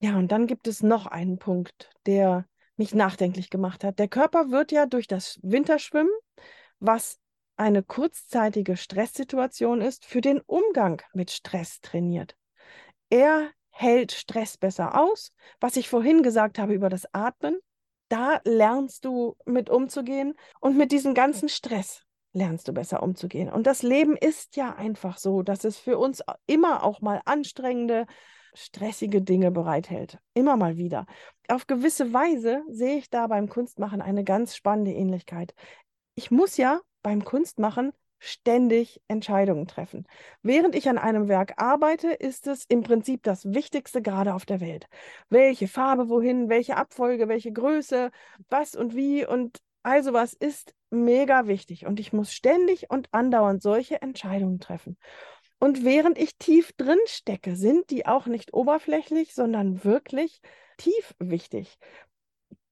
Ja, 0.01 0.17
und 0.17 0.33
dann 0.33 0.47
gibt 0.47 0.67
es 0.67 0.83
noch 0.83 1.07
einen 1.07 1.39
Punkt, 1.39 1.91
der 2.07 2.47
mich 2.77 2.95
nachdenklich 2.95 3.51
gemacht 3.51 3.85
hat. 3.85 3.99
Der 3.99 4.09
Körper 4.09 4.51
wird 4.51 4.73
ja 4.73 4.87
durch 4.87 5.07
das 5.07 5.39
Winterschwimmen, 5.43 6.11
was 6.81 7.21
eine 7.57 7.83
kurzzeitige 7.83 8.77
Stresssituation 8.77 9.81
ist, 9.81 10.05
für 10.05 10.21
den 10.21 10.41
Umgang 10.41 11.03
mit 11.13 11.31
Stress 11.31 11.81
trainiert. 11.81 12.37
Er 13.11 13.51
hält 13.71 14.13
Stress 14.13 14.57
besser 14.57 14.99
aus. 14.99 15.33
Was 15.61 15.77
ich 15.77 15.89
vorhin 15.89 16.23
gesagt 16.23 16.59
habe 16.59 16.75
über 16.75 16.89
das 16.89 17.07
Atmen, 17.13 17.59
da 18.09 18.41
lernst 18.45 19.05
du 19.05 19.37
mit 19.47 19.71
umzugehen 19.71 20.35
und 20.61 20.77
mit 20.77 20.93
diesem 20.93 21.15
ganzen 21.15 21.49
Stress 21.49 22.03
lernst 22.35 22.69
du 22.69 22.73
besser 22.73 23.03
umzugehen. 23.03 23.51
Und 23.51 23.67
das 23.67 23.83
Leben 23.83 24.17
ist 24.17 24.57
ja 24.57 24.75
einfach 24.75 25.19
so, 25.19 25.43
dass 25.43 25.65
es 25.65 25.79
für 25.79 25.99
uns 25.99 26.23
immer 26.47 26.85
auch 26.85 27.01
mal 27.01 27.21
anstrengende, 27.25 28.07
stressige 28.55 29.23
Dinge 29.23 29.51
bereithält. 29.51 30.19
Immer 30.35 30.57
mal 30.57 30.77
wieder. 30.77 31.07
Auf 31.49 31.67
gewisse 31.67 32.13
Weise 32.13 32.63
sehe 32.69 32.99
ich 32.99 33.11
da 33.11 33.27
beim 33.27 33.49
Kunstmachen 33.49 34.03
eine 34.03 34.25
ganz 34.25 34.57
spannende 34.57 34.93
Ähnlichkeit. 34.93 35.55
Ich 36.15 36.31
muss 36.31 36.57
ja 36.59 36.81
beim 37.03 37.25
Kunstmachen 37.25 37.93
ständig 38.19 39.01
Entscheidungen 39.09 39.67
treffen. 39.67 40.07
Während 40.43 40.77
ich 40.77 40.89
an 40.89 40.99
einem 40.99 41.27
Werk 41.29 41.55
arbeite, 41.57 42.13
ist 42.13 42.47
es 42.47 42.65
im 42.69 42.83
Prinzip 42.83 43.25
das 43.25 43.53
Wichtigste 43.53 44.01
gerade 44.01 44.35
auf 44.35 44.47
der 44.47 44.61
Welt. 44.61 44.87
Welche 45.29 45.67
Farbe 45.67 46.09
wohin, 46.09 46.49
welche 46.49 46.77
Abfolge, 46.77 47.27
welche 47.27 47.53
Größe, 47.53 48.11
was 48.49 48.77
und 48.77 48.95
wie 48.95 49.27
und 49.27 49.59
also 49.83 50.13
was 50.13 50.35
ist 50.35 50.75
mega 50.91 51.49
wichtig 51.49 51.87
und 51.87 51.99
ich 51.99 52.13
muss 52.13 52.33
ständig 52.33 52.91
und 52.91 53.09
andauernd 53.13 53.61
solche 53.61 54.01
Entscheidungen 54.01 54.61
treffen. 54.61 54.97
Und 55.59 55.85
während 55.85 56.19
ich 56.19 56.37
tief 56.39 56.73
drin 56.77 56.99
stecke, 57.07 57.57
sind 57.57 57.91
die 57.91 58.07
auch 58.07 58.27
nicht 58.27 58.53
oberflächlich, 58.53 59.35
sondern 59.35 59.85
wirklich 59.85 60.41
tief 60.77 61.15
wichtig. 61.19 61.79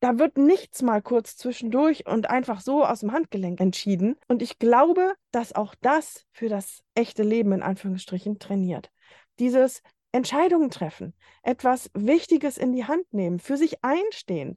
Da 0.01 0.19
wird 0.19 0.39
nichts 0.39 0.83
mal 0.83 1.03
kurz 1.03 1.37
zwischendurch 1.37 2.07
und 2.07 2.31
einfach 2.31 2.61
so 2.61 2.85
aus 2.85 3.01
dem 3.01 3.13
Handgelenk 3.13 3.61
entschieden. 3.61 4.17
Und 4.29 4.41
ich 4.43 4.59
glaube, 4.59 5.15
dass 5.31 5.55
auch 5.55 5.75
das 5.83 6.27
für 6.33 6.49
das 6.49 6.83
echte 6.95 7.23
Leben 7.23 7.53
in 7.53 7.63
Anführungsstrichen 7.63 8.39
trainiert. 8.39 8.91
Dieses 9.39 9.83
Entscheidungen 10.13 10.71
treffen, 10.71 11.15
etwas 11.43 11.91
Wichtiges 11.95 12.57
in 12.59 12.73
die 12.73 12.87
Hand 12.87 13.13
nehmen, 13.13 13.39
für 13.39 13.57
sich 13.57 13.85
einstehen. 13.85 14.57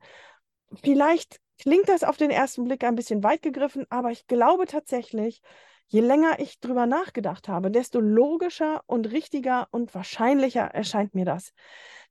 Vielleicht 0.82 1.40
klingt 1.60 1.90
das 1.90 2.04
auf 2.04 2.18
den 2.18 2.32
ersten 2.32 2.64
Blick 2.64 2.84
ein 2.84 2.96
bisschen 2.96 3.24
weit 3.24 3.42
gegriffen, 3.42 3.86
aber 3.90 4.12
ich 4.12 4.26
glaube 4.28 4.66
tatsächlich, 4.66 5.42
Je 5.88 6.02
länger 6.02 6.40
ich 6.40 6.60
drüber 6.60 6.88
nachgedacht 6.88 7.48
habe, 7.48 7.70
desto 7.70 8.00
logischer 8.00 8.82
und 8.88 9.12
richtiger 9.12 9.68
und 9.70 9.94
wahrscheinlicher 9.94 10.64
erscheint 10.64 11.14
mir 11.14 11.26
das. 11.26 11.54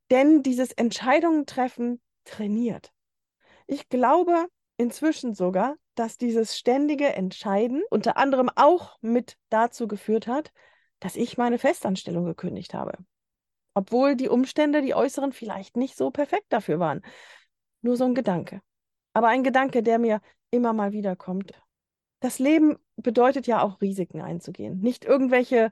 Denn 0.09 0.45
dieses 0.45 0.71
Entscheidungen 0.71 1.47
treffen 1.47 2.01
trainiert. 2.25 2.93
Ich 3.67 3.89
glaube 3.89 4.47
inzwischen 4.77 5.35
sogar, 5.35 5.77
dass 5.95 6.19
dieses 6.19 6.57
ständige 6.57 7.13
Entscheiden 7.15 7.83
unter 7.91 8.17
anderem 8.17 8.51
auch 8.55 8.99
mit 9.01 9.37
dazu 9.51 9.87
geführt 9.87 10.27
hat, 10.27 10.53
dass 11.01 11.17
ich 11.17 11.37
meine 11.37 11.59
Festanstellung 11.59 12.25
gekündigt 12.25 12.75
habe. 12.75 12.97
Obwohl 13.75 14.17
die 14.17 14.29
Umstände, 14.29 14.83
die 14.83 14.95
äußeren, 14.95 15.33
vielleicht 15.33 15.77
nicht 15.77 15.97
so 15.97 16.11
perfekt 16.11 16.47
dafür 16.51 16.79
waren. 16.79 17.03
Nur 17.81 17.97
so 17.97 18.05
ein 18.05 18.15
Gedanke. 18.15 18.61
Aber 19.13 19.29
ein 19.29 19.45
Gedanke, 19.45 19.83
der 19.83 19.99
mir 19.99 20.21
immer 20.51 20.73
mal 20.73 20.93
wieder 20.93 21.17
kommt 21.17 21.53
das 22.23 22.39
Leben 22.39 22.77
bedeutet 22.97 23.47
ja 23.47 23.63
auch 23.63 23.81
Risiken 23.81 24.21
einzugehen. 24.23 24.81
Nicht 24.81 25.05
irgendwelche 25.05 25.71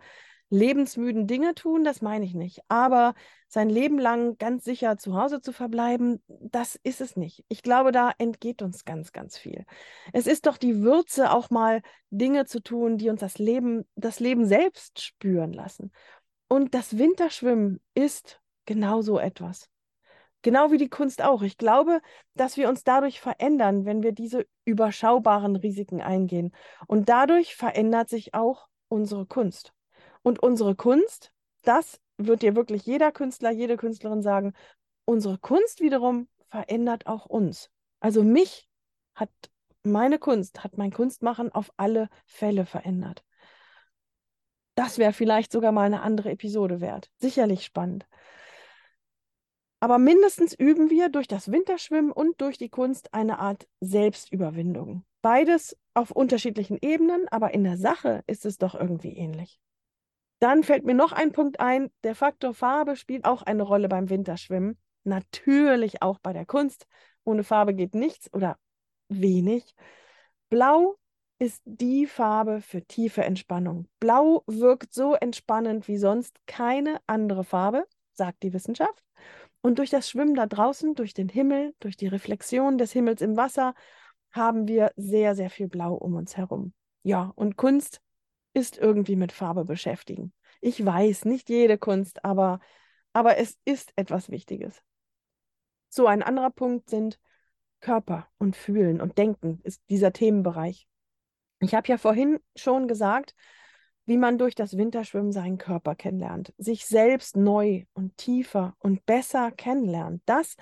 lebensmüden 0.50 1.26
Dinge 1.26 1.54
tun, 1.54 1.84
das 1.84 2.02
meine 2.02 2.24
ich 2.24 2.34
nicht. 2.34 2.60
Aber 2.68 3.14
sein 3.48 3.70
Leben 3.70 3.98
lang 3.98 4.36
ganz 4.36 4.64
sicher 4.64 4.98
zu 4.98 5.16
Hause 5.16 5.40
zu 5.40 5.52
verbleiben, 5.52 6.22
das 6.26 6.78
ist 6.82 7.00
es 7.00 7.16
nicht. 7.16 7.44
Ich 7.48 7.62
glaube, 7.62 7.92
da 7.92 8.12
entgeht 8.18 8.60
uns 8.60 8.84
ganz, 8.84 9.12
ganz 9.12 9.38
viel. 9.38 9.64
Es 10.12 10.26
ist 10.26 10.46
doch 10.46 10.58
die 10.58 10.82
Würze, 10.82 11.32
auch 11.32 11.50
mal 11.50 11.82
Dinge 12.10 12.44
zu 12.44 12.60
tun, 12.60 12.98
die 12.98 13.08
uns 13.08 13.20
das 13.20 13.38
Leben, 13.38 13.88
das 13.94 14.20
Leben 14.20 14.44
selbst 14.44 15.00
spüren 15.00 15.52
lassen. 15.52 15.92
Und 16.48 16.74
das 16.74 16.98
Winterschwimmen 16.98 17.80
ist 17.94 18.40
genau 18.66 19.02
so 19.02 19.18
etwas. 19.18 19.68
Genau 20.42 20.72
wie 20.72 20.78
die 20.78 20.88
Kunst 20.88 21.22
auch. 21.22 21.42
Ich 21.42 21.58
glaube, 21.58 22.00
dass 22.34 22.56
wir 22.56 22.68
uns 22.68 22.82
dadurch 22.82 23.20
verändern, 23.20 23.84
wenn 23.84 24.02
wir 24.02 24.12
diese 24.12 24.46
überschaubaren 24.64 25.54
Risiken 25.54 26.00
eingehen. 26.00 26.52
Und 26.86 27.08
dadurch 27.08 27.54
verändert 27.54 28.08
sich 28.08 28.34
auch 28.34 28.68
unsere 28.88 29.26
Kunst. 29.26 29.74
Und 30.22 30.42
unsere 30.42 30.74
Kunst, 30.74 31.32
das 31.62 32.00
wird 32.16 32.42
dir 32.42 32.56
wirklich 32.56 32.84
jeder 32.84 33.12
Künstler, 33.12 33.50
jede 33.50 33.76
Künstlerin 33.76 34.22
sagen, 34.22 34.52
unsere 35.04 35.38
Kunst 35.38 35.80
wiederum 35.80 36.28
verändert 36.50 37.06
auch 37.06 37.26
uns. 37.26 37.70
Also 38.00 38.22
mich 38.22 38.68
hat 39.14 39.30
meine 39.82 40.18
Kunst, 40.18 40.62
hat 40.62 40.76
mein 40.76 40.92
Kunstmachen 40.92 41.52
auf 41.52 41.72
alle 41.76 42.08
Fälle 42.26 42.66
verändert. 42.66 43.24
Das 44.74 44.98
wäre 44.98 45.12
vielleicht 45.12 45.52
sogar 45.52 45.72
mal 45.72 45.84
eine 45.84 46.02
andere 46.02 46.30
Episode 46.30 46.80
wert. 46.80 47.10
Sicherlich 47.18 47.64
spannend. 47.64 48.06
Aber 49.80 49.98
mindestens 49.98 50.52
üben 50.52 50.90
wir 50.90 51.08
durch 51.08 51.26
das 51.26 51.50
Winterschwimmen 51.50 52.12
und 52.12 52.40
durch 52.40 52.58
die 52.58 52.68
Kunst 52.68 53.14
eine 53.14 53.38
Art 53.38 53.66
Selbstüberwindung. 53.80 55.04
Beides 55.22 55.76
auf 55.94 56.10
unterschiedlichen 56.10 56.78
Ebenen, 56.80 57.28
aber 57.28 57.54
in 57.54 57.64
der 57.64 57.78
Sache 57.78 58.22
ist 58.26 58.44
es 58.44 58.58
doch 58.58 58.74
irgendwie 58.74 59.16
ähnlich. 59.16 59.58
Dann 60.40 60.64
fällt 60.64 60.84
mir 60.84 60.94
noch 60.94 61.12
ein 61.12 61.32
Punkt 61.32 61.60
ein, 61.60 61.90
der 62.02 62.14
Faktor 62.14 62.54
Farbe 62.54 62.96
spielt 62.96 63.24
auch 63.26 63.42
eine 63.42 63.62
Rolle 63.62 63.88
beim 63.88 64.08
Winterschwimmen. 64.08 64.78
Natürlich 65.04 66.02
auch 66.02 66.18
bei 66.18 66.32
der 66.32 66.46
Kunst. 66.46 66.86
Ohne 67.24 67.44
Farbe 67.44 67.74
geht 67.74 67.94
nichts 67.94 68.32
oder 68.32 68.58
wenig. 69.08 69.74
Blau 70.48 70.96
ist 71.38 71.62
die 71.64 72.06
Farbe 72.06 72.60
für 72.60 72.82
tiefe 72.82 73.22
Entspannung. 73.22 73.86
Blau 73.98 74.42
wirkt 74.46 74.92
so 74.92 75.14
entspannend 75.14 75.88
wie 75.88 75.98
sonst 75.98 76.36
keine 76.46 77.00
andere 77.06 77.44
Farbe, 77.44 77.86
sagt 78.12 78.42
die 78.42 78.52
Wissenschaft. 78.52 79.04
Und 79.62 79.78
durch 79.78 79.90
das 79.90 80.08
Schwimmen 80.08 80.34
da 80.34 80.46
draußen, 80.46 80.94
durch 80.94 81.12
den 81.12 81.28
Himmel, 81.28 81.74
durch 81.80 81.96
die 81.96 82.08
Reflexion 82.08 82.78
des 82.78 82.92
Himmels 82.92 83.20
im 83.20 83.36
Wasser, 83.36 83.74
haben 84.32 84.68
wir 84.68 84.92
sehr, 84.96 85.34
sehr 85.34 85.50
viel 85.50 85.68
Blau 85.68 85.94
um 85.94 86.14
uns 86.14 86.36
herum. 86.36 86.72
Ja, 87.02 87.32
und 87.36 87.56
Kunst 87.56 88.00
ist 88.52 88.78
irgendwie 88.78 89.16
mit 89.16 89.32
Farbe 89.32 89.64
beschäftigen. 89.64 90.32
Ich 90.60 90.84
weiß, 90.84 91.24
nicht 91.24 91.48
jede 91.48 91.78
Kunst, 91.78 92.24
aber, 92.24 92.60
aber 93.12 93.38
es 93.38 93.58
ist 93.64 93.92
etwas 93.96 94.30
Wichtiges. 94.30 94.82
So, 95.88 96.06
ein 96.06 96.22
anderer 96.22 96.50
Punkt 96.50 96.90
sind 96.90 97.18
Körper 97.80 98.28
und 98.38 98.56
Fühlen 98.56 99.00
und 99.00 99.18
Denken, 99.18 99.60
ist 99.64 99.82
dieser 99.88 100.12
Themenbereich. 100.12 100.86
Ich 101.60 101.74
habe 101.74 101.88
ja 101.88 101.98
vorhin 101.98 102.38
schon 102.56 102.88
gesagt, 102.88 103.34
wie 104.06 104.16
man 104.16 104.38
durch 104.38 104.54
das 104.54 104.76
Winterschwimmen 104.76 105.32
seinen 105.32 105.58
Körper 105.58 105.94
kennenlernt, 105.94 106.52
sich 106.58 106.86
selbst 106.86 107.36
neu 107.36 107.84
und 107.92 108.16
tiefer 108.16 108.74
und 108.78 109.06
besser 109.06 109.50
kennenlernt. 109.52 110.22
Das 110.26 110.56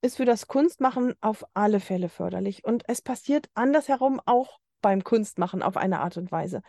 ist 0.00 0.16
für 0.16 0.24
das 0.24 0.46
Kunstmachen 0.46 1.14
auf 1.20 1.44
alle 1.54 1.80
Fälle 1.80 2.08
förderlich. 2.08 2.64
Und 2.64 2.84
es 2.88 3.02
passiert 3.02 3.48
andersherum 3.54 4.20
auch 4.26 4.58
beim 4.80 5.02
Kunstmachen 5.02 5.62
auf 5.62 5.76
eine 5.76 6.00
Art 6.00 6.16
und 6.16 6.30
Weise. 6.30 6.62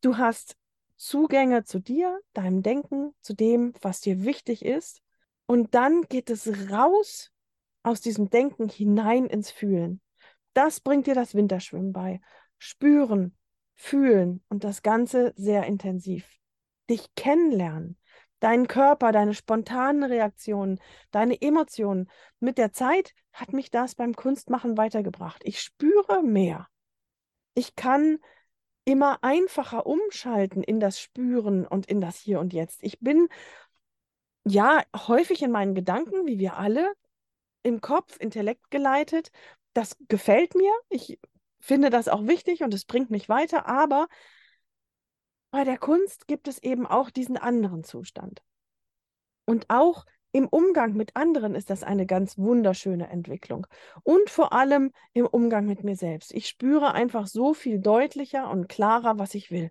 Du 0.00 0.16
hast 0.16 0.56
Zugänge 0.96 1.64
zu 1.64 1.78
dir, 1.78 2.20
deinem 2.32 2.62
Denken, 2.62 3.14
zu 3.20 3.34
dem, 3.34 3.74
was 3.80 4.00
dir 4.00 4.24
wichtig 4.24 4.64
ist. 4.64 5.02
Und 5.46 5.74
dann 5.74 6.02
geht 6.02 6.30
es 6.30 6.70
raus 6.70 7.32
aus 7.82 8.00
diesem 8.00 8.30
Denken 8.30 8.68
hinein 8.68 9.26
ins 9.26 9.50
Fühlen. 9.50 10.00
Das 10.52 10.80
bringt 10.80 11.06
dir 11.06 11.14
das 11.14 11.34
Winterschwimmen 11.34 11.92
bei. 11.92 12.20
Spüren, 12.58 13.36
fühlen 13.74 14.44
und 14.48 14.64
das 14.64 14.82
Ganze 14.82 15.32
sehr 15.36 15.64
intensiv. 15.64 16.38
Dich 16.88 17.14
kennenlernen, 17.14 17.98
deinen 18.40 18.68
Körper, 18.68 19.12
deine 19.12 19.34
spontanen 19.34 20.04
Reaktionen, 20.04 20.80
deine 21.10 21.40
Emotionen. 21.40 22.10
Mit 22.40 22.58
der 22.58 22.72
Zeit 22.72 23.14
hat 23.32 23.52
mich 23.52 23.70
das 23.70 23.94
beim 23.94 24.14
Kunstmachen 24.14 24.76
weitergebracht. 24.76 25.40
Ich 25.44 25.60
spüre 25.60 26.22
mehr. 26.22 26.68
Ich 27.54 27.74
kann 27.74 28.18
immer 28.90 29.22
einfacher 29.22 29.86
umschalten 29.86 30.64
in 30.64 30.80
das 30.80 30.98
Spüren 30.98 31.64
und 31.64 31.86
in 31.86 32.00
das 32.00 32.16
Hier 32.18 32.40
und 32.40 32.52
Jetzt. 32.52 32.82
Ich 32.82 32.98
bin 32.98 33.28
ja 34.44 34.82
häufig 35.06 35.42
in 35.42 35.52
meinen 35.52 35.76
Gedanken, 35.76 36.26
wie 36.26 36.40
wir 36.40 36.56
alle, 36.56 36.92
im 37.62 37.80
Kopf, 37.80 38.16
Intellekt 38.18 38.68
geleitet. 38.72 39.30
Das 39.74 39.96
gefällt 40.08 40.56
mir. 40.56 40.72
Ich 40.88 41.20
finde 41.60 41.90
das 41.90 42.08
auch 42.08 42.26
wichtig 42.26 42.64
und 42.64 42.74
es 42.74 42.84
bringt 42.84 43.10
mich 43.10 43.28
weiter, 43.28 43.66
aber 43.66 44.08
bei 45.52 45.62
der 45.62 45.78
Kunst 45.78 46.26
gibt 46.26 46.48
es 46.48 46.60
eben 46.60 46.84
auch 46.84 47.10
diesen 47.10 47.36
anderen 47.36 47.84
Zustand. 47.84 48.42
Und 49.44 49.66
auch 49.70 50.04
im 50.32 50.46
Umgang 50.46 50.94
mit 50.94 51.16
anderen 51.16 51.54
ist 51.54 51.70
das 51.70 51.82
eine 51.82 52.06
ganz 52.06 52.38
wunderschöne 52.38 53.08
Entwicklung. 53.08 53.66
Und 54.02 54.30
vor 54.30 54.52
allem 54.52 54.92
im 55.12 55.26
Umgang 55.26 55.66
mit 55.66 55.82
mir 55.82 55.96
selbst. 55.96 56.32
Ich 56.32 56.46
spüre 56.46 56.92
einfach 56.92 57.26
so 57.26 57.54
viel 57.54 57.80
deutlicher 57.80 58.50
und 58.50 58.68
klarer, 58.68 59.18
was 59.18 59.34
ich 59.34 59.50
will 59.50 59.70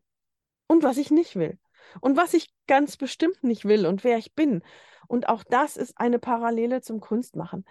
und 0.67 0.83
was 0.83 0.97
ich 0.97 1.11
nicht 1.11 1.35
will. 1.35 1.57
Und 2.01 2.17
was 2.17 2.33
ich 2.33 2.49
ganz 2.67 2.97
bestimmt 2.97 3.43
nicht 3.43 3.65
will 3.65 3.85
und 3.85 4.03
wer 4.03 4.17
ich 4.17 4.35
bin. 4.35 4.61
Und 5.07 5.29
auch 5.29 5.43
das 5.43 5.77
ist 5.77 5.97
eine 5.97 6.19
Parallele 6.19 6.81
zum 6.81 6.99
Kunstmachen. 6.99 7.65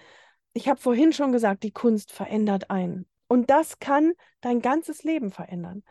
Ich 0.54 0.68
habe 0.68 0.80
vorhin 0.80 1.12
schon 1.12 1.30
gesagt, 1.30 1.62
die 1.62 1.70
Kunst 1.70 2.10
verändert 2.10 2.70
einen. 2.70 3.06
Und 3.28 3.50
das 3.50 3.78
kann 3.78 4.14
dein 4.40 4.60
ganzes 4.60 5.04
Leben 5.04 5.30
verändern. 5.30 5.84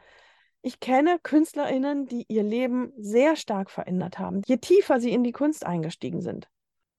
Ich 0.61 0.79
kenne 0.79 1.19
KünstlerInnen, 1.21 2.07
die 2.07 2.25
ihr 2.27 2.43
Leben 2.43 2.91
sehr 2.97 3.35
stark 3.35 3.69
verändert 3.69 4.19
haben, 4.19 4.41
je 4.45 4.57
tiefer 4.57 4.99
sie 4.99 5.11
in 5.11 5.23
die 5.23 5.31
Kunst 5.31 5.65
eingestiegen 5.65 6.21
sind. 6.21 6.49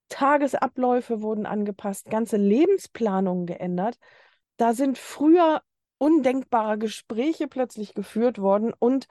Tagesabläufe 0.08 1.22
wurden 1.22 1.46
angepasst, 1.46 2.10
ganze 2.10 2.36
Lebensplanungen 2.36 3.46
geändert. 3.46 3.98
Da 4.56 4.74
sind 4.74 4.98
früher 4.98 5.62
undenkbare 5.98 6.78
Gespräche 6.78 7.48
plötzlich 7.48 7.94
geführt 7.94 8.38
worden 8.38 8.72
und 8.78 9.06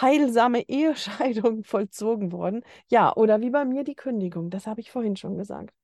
heilsame 0.00 0.62
Ehescheidungen 0.68 1.64
vollzogen 1.64 2.32
worden. 2.32 2.62
Ja, 2.88 3.14
oder 3.14 3.40
wie 3.40 3.50
bei 3.50 3.64
mir 3.64 3.84
die 3.84 3.94
Kündigung, 3.94 4.50
das 4.50 4.66
habe 4.66 4.80
ich 4.80 4.90
vorhin 4.90 5.16
schon 5.16 5.36
gesagt. 5.36 5.74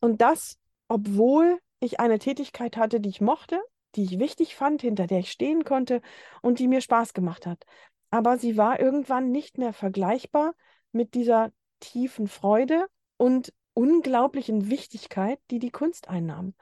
Und 0.00 0.20
das, 0.20 0.58
obwohl 0.88 1.58
ich 1.80 2.00
eine 2.00 2.18
Tätigkeit 2.18 2.76
hatte, 2.76 3.00
die 3.00 3.08
ich 3.08 3.20
mochte, 3.20 3.60
die 3.94 4.04
ich 4.04 4.18
wichtig 4.18 4.54
fand, 4.54 4.82
hinter 4.82 5.06
der 5.06 5.20
ich 5.20 5.30
stehen 5.30 5.64
konnte 5.64 6.00
und 6.42 6.58
die 6.58 6.68
mir 6.68 6.80
Spaß 6.80 7.14
gemacht 7.14 7.46
hat. 7.46 7.64
Aber 8.10 8.38
sie 8.38 8.56
war 8.56 8.78
irgendwann 8.78 9.30
nicht 9.30 9.58
mehr 9.58 9.72
vergleichbar 9.72 10.54
mit 10.92 11.14
dieser 11.14 11.50
tiefen 11.80 12.28
Freude 12.28 12.86
und 13.16 13.52
unglaublichen 13.74 14.70
Wichtigkeit, 14.70 15.38
die 15.50 15.58
die 15.58 15.70
Kunst 15.70 16.08
einnahm. 16.08 16.54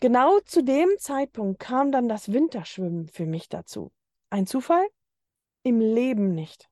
Genau 0.00 0.40
zu 0.40 0.62
dem 0.62 0.88
Zeitpunkt 0.98 1.58
kam 1.58 1.90
dann 1.92 2.08
das 2.08 2.32
Winterschwimmen 2.32 3.08
für 3.08 3.26
mich 3.26 3.48
dazu. 3.48 3.92
Ein 4.30 4.46
Zufall? 4.46 4.86
Im 5.62 5.80
Leben 5.80 6.34
nicht. 6.34 6.68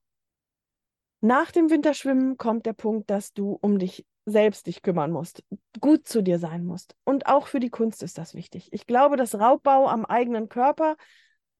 Nach 1.21 1.51
dem 1.51 1.69
Winterschwimmen 1.69 2.37
kommt 2.37 2.65
der 2.65 2.73
Punkt, 2.73 3.09
dass 3.09 3.33
du 3.33 3.57
um 3.61 3.79
dich 3.79 4.05
selbst 4.25 4.67
dich 4.67 4.81
kümmern 4.81 5.11
musst, 5.11 5.43
gut 5.79 6.07
zu 6.07 6.21
dir 6.21 6.39
sein 6.39 6.65
musst. 6.65 6.95
Und 7.03 7.27
auch 7.27 7.47
für 7.47 7.59
die 7.59 7.69
Kunst 7.69 8.03
ist 8.03 8.17
das 8.17 8.33
wichtig. 8.33 8.69
Ich 8.73 8.87
glaube, 8.87 9.17
dass 9.17 9.39
Raubbau 9.39 9.87
am 9.87 10.05
eigenen 10.05 10.49
Körper, 10.49 10.97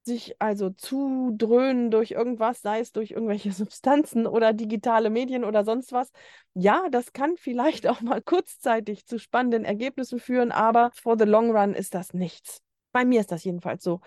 sich 0.05 0.41
also 0.41 0.69
zu 0.69 1.33
dröhnen 1.37 1.91
durch 1.91 2.11
irgendwas, 2.11 2.61
sei 2.61 2.79
es 2.79 2.91
durch 2.91 3.11
irgendwelche 3.11 3.51
Substanzen 3.53 4.27
oder 4.27 4.53
digitale 4.53 5.09
Medien 5.09 5.43
oder 5.43 5.63
sonst 5.63 5.91
was, 5.91 6.11
ja, 6.53 6.87
das 6.91 7.13
kann 7.13 7.37
vielleicht 7.37 7.87
auch 7.87 8.01
mal 8.01 8.21
kurzzeitig 8.21 9.05
zu 9.05 9.19
spannenden 9.19 9.65
Ergebnissen 9.65 10.19
führen, 10.19 10.51
aber 10.51 10.91
for 10.93 11.17
the 11.17 11.25
long 11.25 11.55
run 11.55 11.73
ist 11.73 11.93
das 11.93 12.13
nichts. 12.13 12.61
Bei 12.91 13.03
mir 13.03 13.19
ist 13.19 13.31
das 13.31 13.43
jedenfalls 13.43 13.83
so. 13.83 13.99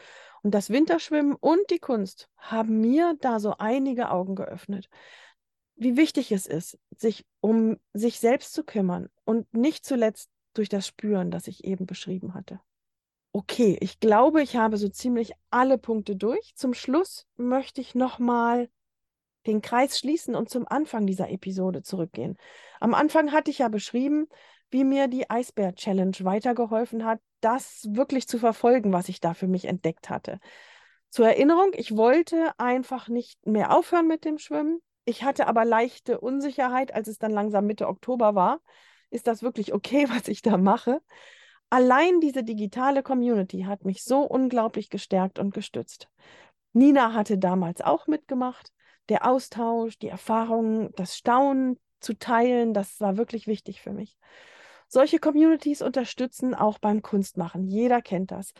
Und 0.43 0.55
das 0.55 0.71
Winterschwimmen 0.71 1.35
und 1.35 1.61
die 1.71 1.79
Kunst 1.79 2.29
haben 2.39 2.81
mir 2.81 3.15
da 3.21 3.41
so 3.41 3.57
einige 3.59 4.11
Augen 4.11 4.35
geöffnet 4.35 4.89
wie 5.79 5.97
wichtig 5.97 6.33
es 6.33 6.47
ist, 6.47 6.79
sich 6.97 7.25
um 7.41 7.79
sich 7.93 8.19
selbst 8.19 8.53
zu 8.53 8.65
kümmern 8.65 9.09
und 9.25 9.53
nicht 9.55 9.85
zuletzt 9.85 10.29
durch 10.55 10.69
das 10.69 10.87
Spüren, 10.87 11.31
das 11.31 11.47
ich 11.47 11.65
eben 11.65 11.87
beschrieben 11.87 12.35
hatte. 12.35 12.61
Okay, 13.38 13.79
ich 13.81 14.01
glaube, 14.01 14.42
ich 14.42 14.57
habe 14.57 14.77
so 14.79 14.88
ziemlich 14.88 15.31
alle 15.51 15.79
Punkte 15.79 16.16
durch. 16.16 16.57
Zum 16.57 16.74
Schluss 16.74 17.24
möchte 17.37 17.81
ich 17.81 17.94
nochmal 17.94 18.68
den 19.46 19.62
Kreis 19.62 19.96
schließen 19.96 20.35
und 20.35 20.51
zum 20.51 20.66
Anfang 20.66 21.07
dieser 21.07 21.31
Episode 21.31 21.85
zurückgehen. 21.85 22.37
Am 22.81 22.94
Anfang 22.94 23.31
hatte 23.31 23.53
ich 23.53 23.59
ja 23.59 23.68
beschrieben, 23.68 24.27
wie 24.70 24.83
mir 24.83 25.07
die 25.07 25.31
Eisbär 25.31 25.72
Challenge 25.77 26.16
weitergeholfen 26.22 27.05
hat, 27.05 27.20
das 27.40 27.87
wirklich 27.88 28.27
zu 28.27 28.40
verfolgen, 28.40 28.92
was 28.92 29.09
ich 29.09 29.20
da 29.20 29.35
für 29.35 29.46
mich 29.46 29.66
entdeckt 29.66 30.11
hatte. 30.11 30.40
Zur 31.09 31.29
Erinnerung, 31.29 31.70
ich 31.74 31.96
wollte 31.96 32.51
einfach 32.59 33.07
nicht 33.07 33.46
mehr 33.46 33.72
aufhören 33.72 34.09
mit 34.09 34.24
dem 34.24 34.38
Schwimmen. 34.38 34.81
Ich 35.05 35.22
hatte 35.22 35.46
aber 35.46 35.64
leichte 35.64 36.18
Unsicherheit, 36.18 36.92
als 36.92 37.07
es 37.07 37.18
dann 37.18 37.31
langsam 37.31 37.66
Mitte 37.66 37.87
Oktober 37.87 38.35
war. 38.35 38.61
Ist 39.11 39.29
das 39.29 39.44
wirklich 39.44 39.72
okay, 39.72 40.09
was 40.11 40.27
ich 40.27 40.42
da 40.42 40.57
mache? 40.57 41.01
Allein 41.70 42.20
diese 42.20 42.44
digitale 42.44 43.02
Community 43.02 43.62
hat 43.62 43.85
mich 43.85 44.02
so 44.02 44.22
unglaublich 44.22 44.88
gestärkt 44.88 45.38
und 45.38 45.52
gestützt. 45.52 46.09
Nina 46.72 47.12
hatte 47.12 47.38
damals 47.38 47.81
auch 47.81 48.07
mitgemacht. 48.07 48.72
Der 49.09 49.26
Austausch, 49.26 49.98
die 49.98 50.09
Erfahrungen, 50.09 50.90
das 50.96 51.16
Staunen 51.16 51.78
zu 52.00 52.14
teilen, 52.14 52.72
das 52.74 53.00
war 53.00 53.16
wirklich 53.16 53.46
wichtig 53.46 53.81
für 53.81 53.92
mich. 53.92 54.16
Solche 54.88 55.18
Communities 55.18 55.83
unterstützen 55.83 56.54
auch 56.54 56.78
beim 56.78 57.02
Kunstmachen. 57.02 57.66
Jeder 57.66 58.00
kennt 58.00 58.31
das. 58.31 58.52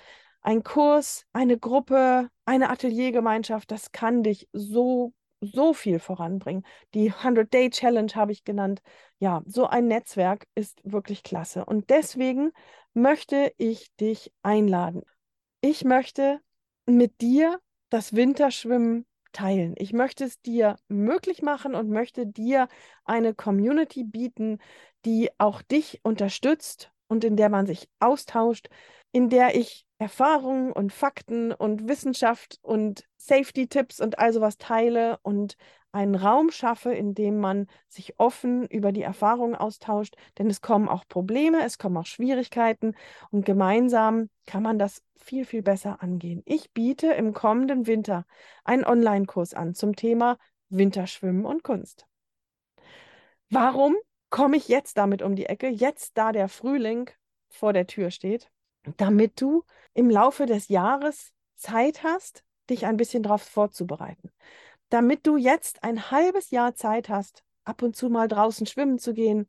Ein 0.43 0.63
Kurs, 0.63 1.25
eine 1.33 1.59
Gruppe, 1.59 2.29
eine 2.45 2.71
Ateliergemeinschaft, 2.71 3.71
das 3.71 3.93
kann 3.93 4.23
dich 4.23 4.49
so 4.53 5.13
so 5.41 5.73
viel 5.73 5.99
voranbringen. 5.99 6.65
Die 6.95 7.13
100-Day-Challenge 7.13 8.13
habe 8.15 8.33
ich 8.33 8.45
genannt. 8.45 8.81
Ja, 9.19 9.43
so 9.47 9.67
ein 9.67 9.87
Netzwerk 9.87 10.47
ist 10.55 10.81
wirklich 10.85 11.23
klasse. 11.23 11.65
Und 11.65 11.91
deswegen 11.91 12.53
möchte 12.95 13.53
ich 13.57 13.95
dich 13.97 14.33
einladen. 14.43 15.03
Ich 15.61 15.85
möchte 15.85 16.41
mit 16.87 17.21
dir 17.21 17.61
das 17.91 18.15
Winterschwimmen 18.15 19.07
teilen. 19.33 19.75
Ich 19.77 19.93
möchte 19.93 20.25
es 20.25 20.41
dir 20.41 20.77
möglich 20.89 21.43
machen 21.43 21.75
und 21.75 21.91
möchte 21.91 22.27
dir 22.27 22.69
eine 23.05 23.35
Community 23.35 24.05
bieten, 24.05 24.59
die 25.05 25.31
auch 25.39 25.63
dich 25.63 26.01
unterstützt 26.03 26.91
und 27.09 27.25
in 27.25 27.37
der 27.37 27.49
man 27.49 27.67
sich 27.67 27.89
austauscht, 27.99 28.69
in 29.13 29.29
der 29.29 29.57
ich 29.57 29.87
Erfahrungen 29.99 30.73
und 30.73 30.93
Fakten 30.93 31.53
und 31.53 31.89
Wissenschaft 31.89 32.59
und 32.63 33.05
Safety-Tipps 33.17 34.01
und 34.01 34.19
all 34.19 34.33
sowas 34.33 34.59
teile 34.59 35.19
und 35.23 35.57
einen 35.91 36.15
Raum 36.15 36.51
schaffe, 36.51 36.93
in 36.93 37.15
dem 37.15 37.39
man 37.39 37.67
sich 37.89 38.21
offen 38.21 38.67
über 38.67 38.93
die 38.93 39.03
Erfahrungen 39.03 39.55
austauscht, 39.55 40.15
denn 40.39 40.49
es 40.49 40.61
kommen 40.61 40.89
auch 40.89 41.05
Probleme, 41.09 41.65
es 41.65 41.79
kommen 41.79 41.97
auch 41.97 42.07
Schwierigkeiten 42.07 42.95
und 43.31 43.45
gemeinsam 43.45 44.29
kann 44.47 44.63
man 44.63 44.79
das 44.79 45.03
viel, 45.17 45.45
viel 45.45 45.63
besser 45.63 46.03
angehen. 46.03 46.43
Ich 46.45 46.73
biete 46.73 47.09
im 47.09 47.33
kommenden 47.33 47.87
Winter 47.87 48.27
einen 48.65 48.85
Online-Kurs 48.85 49.55
an 49.55 49.75
zum 49.75 49.97
Thema 49.97 50.37
Winterschwimmen 50.69 51.45
und 51.45 51.65
Kunst. 51.65 52.07
Warum 53.51 53.97
komme 54.31 54.57
ich 54.57 54.69
jetzt 54.69 54.99
damit 54.99 55.23
um 55.23 55.37
die 55.37 55.47
Ecke, 55.47 55.69
jetzt 55.69 56.17
da 56.19 56.33
der 56.33 56.49
Frühling 56.49 57.11
vor 57.49 57.73
der 57.73 57.87
Tür 57.87 58.11
steht? 58.11 58.51
damit 58.97 59.41
du 59.41 59.65
im 59.95 60.11
Laufe 60.11 60.47
des 60.47 60.69
Jahres 60.69 61.33
Zeit 61.57 62.03
hast, 62.03 62.45
dich 62.71 62.87
ein 62.87 62.97
bisschen 62.97 63.23
darauf 63.23 63.43
vorzubereiten. 63.43 64.31
Damit 64.89 65.27
du 65.27 65.37
jetzt 65.37 65.83
ein 65.83 66.11
halbes 66.11 66.51
Jahr 66.51 66.75
Zeit 66.75 67.09
hast, 67.09 67.43
ab 67.65 67.83
und 67.83 67.97
zu 67.97 68.09
mal 68.09 68.29
draußen 68.29 68.67
schwimmen 68.67 68.99
zu 68.99 69.13
gehen, 69.13 69.49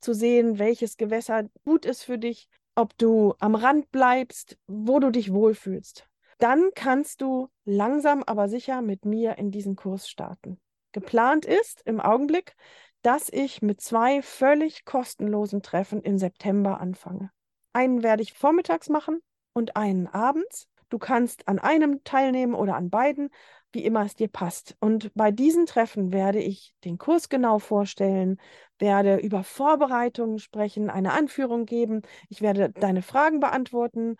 zu 0.00 0.12
sehen, 0.12 0.58
welches 0.58 0.96
Gewässer 0.96 1.44
gut 1.64 1.84
ist 1.84 2.04
für 2.04 2.18
dich, 2.18 2.48
ob 2.74 2.96
du 2.98 3.34
am 3.38 3.54
Rand 3.54 3.90
bleibst, 3.90 4.58
wo 4.66 5.00
du 5.00 5.10
dich 5.10 5.32
wohlfühlst. 5.32 6.06
dann 6.38 6.70
kannst 6.74 7.22
du 7.22 7.48
langsam 7.64 8.22
aber 8.22 8.50
sicher 8.50 8.82
mit 8.82 9.06
mir 9.06 9.38
in 9.38 9.50
diesen 9.50 9.74
Kurs 9.74 10.06
starten. 10.06 10.60
Geplant 10.92 11.46
ist 11.46 11.80
im 11.86 11.98
Augenblick, 11.98 12.54
dass 13.02 13.28
ich 13.28 13.62
mit 13.62 13.80
zwei 13.80 14.22
völlig 14.22 14.84
kostenlosen 14.84 15.62
Treffen 15.62 16.02
im 16.02 16.18
September 16.18 16.80
anfange. 16.80 17.30
Einen 17.72 18.02
werde 18.02 18.22
ich 18.22 18.32
vormittags 18.32 18.88
machen 18.88 19.20
und 19.52 19.76
einen 19.76 20.06
abends. 20.06 20.66
Du 20.88 20.98
kannst 20.98 21.48
an 21.48 21.58
einem 21.58 22.04
teilnehmen 22.04 22.54
oder 22.54 22.76
an 22.76 22.90
beiden, 22.90 23.30
wie 23.72 23.84
immer 23.84 24.04
es 24.04 24.14
dir 24.14 24.28
passt. 24.28 24.76
Und 24.80 25.12
bei 25.14 25.30
diesen 25.30 25.66
Treffen 25.66 26.12
werde 26.12 26.40
ich 26.40 26.74
den 26.84 26.96
Kurs 26.96 27.28
genau 27.28 27.58
vorstellen, 27.58 28.40
werde 28.78 29.16
über 29.16 29.44
Vorbereitungen 29.44 30.38
sprechen, 30.38 30.90
eine 30.90 31.12
Anführung 31.12 31.66
geben, 31.66 32.02
ich 32.28 32.40
werde 32.40 32.70
deine 32.70 33.02
Fragen 33.02 33.40
beantworten, 33.40 34.16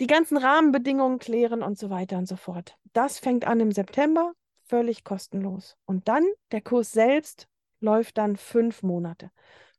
die 0.00 0.06
ganzen 0.06 0.36
Rahmenbedingungen 0.36 1.18
klären 1.18 1.62
und 1.62 1.78
so 1.78 1.90
weiter 1.90 2.18
und 2.18 2.26
so 2.26 2.36
fort. 2.36 2.76
Das 2.92 3.18
fängt 3.18 3.46
an 3.46 3.60
im 3.60 3.72
September, 3.72 4.32
völlig 4.64 5.04
kostenlos. 5.04 5.76
Und 5.86 6.08
dann 6.08 6.24
der 6.52 6.60
Kurs 6.60 6.92
selbst 6.92 7.48
läuft 7.80 8.18
dann 8.18 8.36
fünf 8.36 8.82
Monate. 8.82 9.30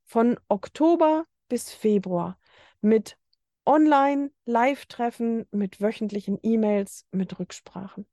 Von 0.03 0.39
Oktober 0.47 1.25
bis 1.47 1.71
Februar 1.71 2.37
mit 2.81 3.17
Online-Live-Treffen, 3.65 5.45
mit 5.51 5.81
wöchentlichen 5.81 6.39
E-Mails, 6.41 7.05
mit 7.11 7.37
Rücksprachen. 7.37 8.07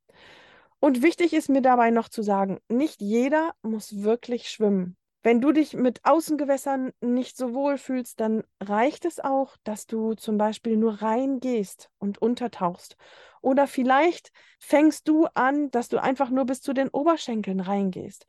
Und 0.81 1.03
wichtig 1.03 1.33
ist 1.33 1.49
mir 1.49 1.63
dabei 1.63 1.91
noch 1.91 2.09
zu 2.09 2.23
sagen, 2.23 2.59
nicht 2.69 3.01
jeder 3.01 3.55
muss 3.63 4.03
wirklich 4.03 4.51
schwimmen. 4.51 4.97
Wenn 5.23 5.41
du 5.41 5.53
dich 5.53 5.73
mit 5.73 6.01
Außengewässern 6.05 6.93
nicht 7.01 7.39
so 7.39 7.55
wohl 7.55 7.79
fühlst, 7.79 8.21
dann 8.21 8.43
reicht 8.61 9.07
es 9.07 9.21
auch, 9.21 9.57
dass 9.65 9.87
du 9.87 10.13
zum 10.13 10.37
Beispiel 10.37 10.77
nur 10.77 11.01
reingehst 11.01 11.89
und 11.99 12.19
untertauchst. 12.19 12.97
Oder 13.41 13.67
vielleicht 13.67 14.33
fängst 14.59 15.09
du 15.09 15.27
an, 15.33 15.71
dass 15.71 15.89
du 15.89 16.03
einfach 16.03 16.29
nur 16.29 16.45
bis 16.45 16.61
zu 16.61 16.75
den 16.75 16.91
Oberschenkeln 16.91 17.61
reingehst 17.61 18.27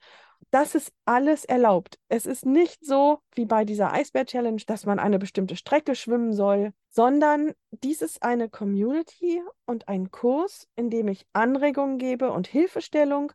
das 0.51 0.75
ist 0.75 0.93
alles 1.05 1.43
erlaubt. 1.45 1.99
Es 2.07 2.25
ist 2.25 2.45
nicht 2.45 2.85
so 2.85 3.19
wie 3.33 3.45
bei 3.45 3.65
dieser 3.65 3.91
Eisbär-Challenge, 3.91 4.61
dass 4.67 4.85
man 4.85 4.99
eine 4.99 5.19
bestimmte 5.19 5.55
Strecke 5.55 5.95
schwimmen 5.95 6.33
soll, 6.33 6.71
sondern 6.89 7.53
dies 7.71 8.01
ist 8.01 8.23
eine 8.23 8.49
Community 8.49 9.41
und 9.65 9.87
ein 9.87 10.11
Kurs, 10.11 10.67
in 10.75 10.89
dem 10.89 11.07
ich 11.09 11.27
Anregungen 11.33 11.97
gebe 11.97 12.31
und 12.31 12.47
Hilfestellung. 12.47 13.33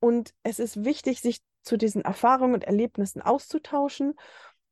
Und 0.00 0.34
es 0.42 0.58
ist 0.58 0.84
wichtig, 0.84 1.20
sich 1.20 1.40
zu 1.62 1.76
diesen 1.76 2.02
Erfahrungen 2.02 2.54
und 2.54 2.64
Erlebnissen 2.64 3.22
auszutauschen 3.22 4.14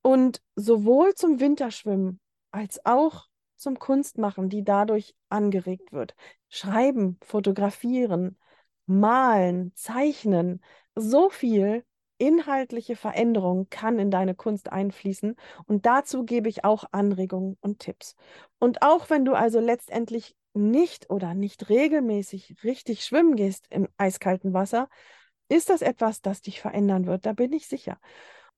und 0.02 0.42
sowohl 0.54 1.14
zum 1.14 1.40
Winterschwimmen 1.40 2.20
als 2.50 2.84
auch 2.84 3.26
zum 3.56 3.78
Kunstmachen, 3.78 4.48
die 4.48 4.64
dadurch 4.64 5.14
angeregt 5.28 5.92
wird. 5.92 6.14
Schreiben, 6.48 7.18
fotografieren, 7.22 8.38
malen, 8.86 9.72
zeichnen, 9.74 10.62
so 10.96 11.30
viel 11.30 11.84
inhaltliche 12.18 12.96
Veränderung 12.96 13.68
kann 13.68 13.98
in 13.98 14.10
deine 14.10 14.34
Kunst 14.34 14.72
einfließen 14.72 15.36
und 15.66 15.86
dazu 15.86 16.24
gebe 16.24 16.48
ich 16.48 16.64
auch 16.64 16.84
Anregungen 16.92 17.56
und 17.60 17.80
Tipps. 17.80 18.16
Und 18.58 18.82
auch 18.82 19.10
wenn 19.10 19.24
du 19.24 19.34
also 19.34 19.60
letztendlich 19.60 20.34
nicht 20.54 21.10
oder 21.10 21.34
nicht 21.34 21.68
regelmäßig 21.68 22.64
richtig 22.64 23.04
schwimmen 23.04 23.36
gehst 23.36 23.66
im 23.70 23.88
eiskalten 23.98 24.54
Wasser, 24.54 24.88
ist 25.48 25.68
das 25.68 25.82
etwas, 25.82 26.22
das 26.22 26.40
dich 26.40 26.60
verändern 26.60 27.06
wird, 27.06 27.26
da 27.26 27.32
bin 27.34 27.52
ich 27.52 27.68
sicher. 27.68 28.00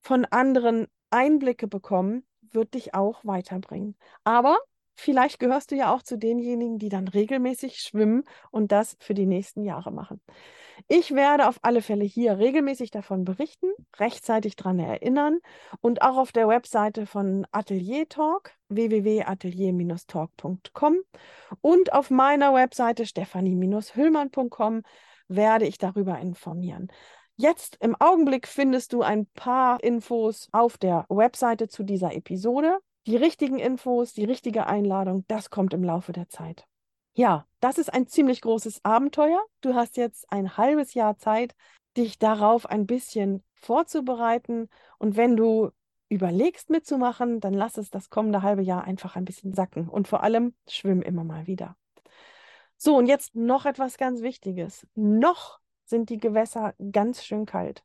Von 0.01 0.25
anderen 0.25 0.87
Einblicke 1.11 1.67
bekommen 1.67 2.25
wird 2.41 2.75
dich 2.75 2.95
auch 2.95 3.25
weiterbringen. 3.25 3.97
Aber 4.25 4.57
vielleicht 4.95 5.41
gehörst 5.41 5.71
du 5.71 5.75
ja 5.75 5.93
auch 5.93 6.03
zu 6.03 6.17
denjenigen, 6.17 6.79
die 6.79 6.89
dann 6.89 7.09
regelmäßig 7.09 7.81
schwimmen 7.81 8.25
und 8.51 8.73
das 8.73 8.97
für 9.01 9.15
die 9.15 9.27
nächsten 9.27 9.65
Jahre 9.65 9.91
machen. 9.91 10.21
Ich 10.87 11.15
werde 11.15 11.49
auf 11.49 11.59
alle 11.63 11.81
Fälle 11.83 12.05
hier 12.05 12.39
regelmäßig 12.39 12.93
davon 12.93 13.25
berichten, 13.25 13.67
rechtzeitig 13.97 14.55
daran 14.55 14.79
erinnern 14.79 15.41
und 15.81 16.03
auch 16.03 16.17
auf 16.17 16.31
der 16.33 16.47
Webseite 16.47 17.07
von 17.07 17.45
Atelier 17.51 18.09
Talk 18.09 18.53
www.atelier-talk.com 18.69 20.97
und 21.61 21.93
auf 21.93 22.11
meiner 22.11 22.55
Webseite 22.55 23.07
stephanie-hüllmann.com 23.07 24.83
werde 25.29 25.67
ich 25.67 25.79
darüber 25.79 26.19
informieren. 26.19 26.89
Jetzt 27.37 27.77
im 27.81 27.97
Augenblick 28.01 28.49
findest 28.49 28.93
du 28.93 29.03
ein 29.03 29.27
paar 29.27 29.83
Infos 29.83 30.49
auf 30.53 30.79
der 30.79 31.07
Webseite 31.09 31.69
zu 31.69 31.83
dieser 31.85 32.15
Episode. 32.15 32.79
Die 33.07 33.17
richtigen 33.17 33.59
Infos, 33.59 34.13
die 34.13 34.25
richtige 34.25 34.67
Einladung, 34.67 35.25
das 35.29 35.49
kommt 35.49 35.73
im 35.73 35.85
Laufe 35.85 36.13
der 36.13 36.29
Zeit. 36.29 36.67
Ja, 37.19 37.49
das 37.59 37.79
ist 37.79 37.93
ein 37.93 38.07
ziemlich 38.07 38.43
großes 38.43 38.85
Abenteuer. 38.85 39.45
Du 39.61 39.75
hast 39.75 39.97
jetzt 39.97 40.31
ein 40.31 40.57
halbes 40.57 40.95
Jahr 40.95 41.19
Zeit, 41.19 41.57
dich 41.97 42.21
darauf 42.21 42.65
ein 42.65 42.87
bisschen 42.87 43.43
vorzubereiten. 43.55 44.69
Und 44.99 45.17
wenn 45.17 45.37
du 45.37 45.73
überlegst 46.09 46.71
mitzumachen, 46.71 47.41
dann 47.41 47.55
lass 47.55 47.77
es 47.77 47.91
das 47.91 48.09
kommende 48.09 48.43
halbe 48.43 48.63
Jahr 48.63 48.85
einfach 48.85 49.17
ein 49.17 49.25
bisschen 49.25 49.53
sacken. 49.53 49.89
Und 49.89 50.07
vor 50.07 50.23
allem 50.23 50.55
schwimm 50.69 51.03
immer 51.03 51.25
mal 51.25 51.49
wieder. 51.49 51.77
So, 52.77 52.97
und 52.97 53.07
jetzt 53.07 53.35
noch 53.35 53.67
etwas 53.67 53.97
ganz 53.97 54.23
Wichtiges. 54.23 54.87
Noch 54.95 55.59
sind 55.87 56.11
die 56.11 56.19
Gewässer 56.19 56.77
ganz 56.93 57.25
schön 57.25 57.47
kalt. 57.47 57.83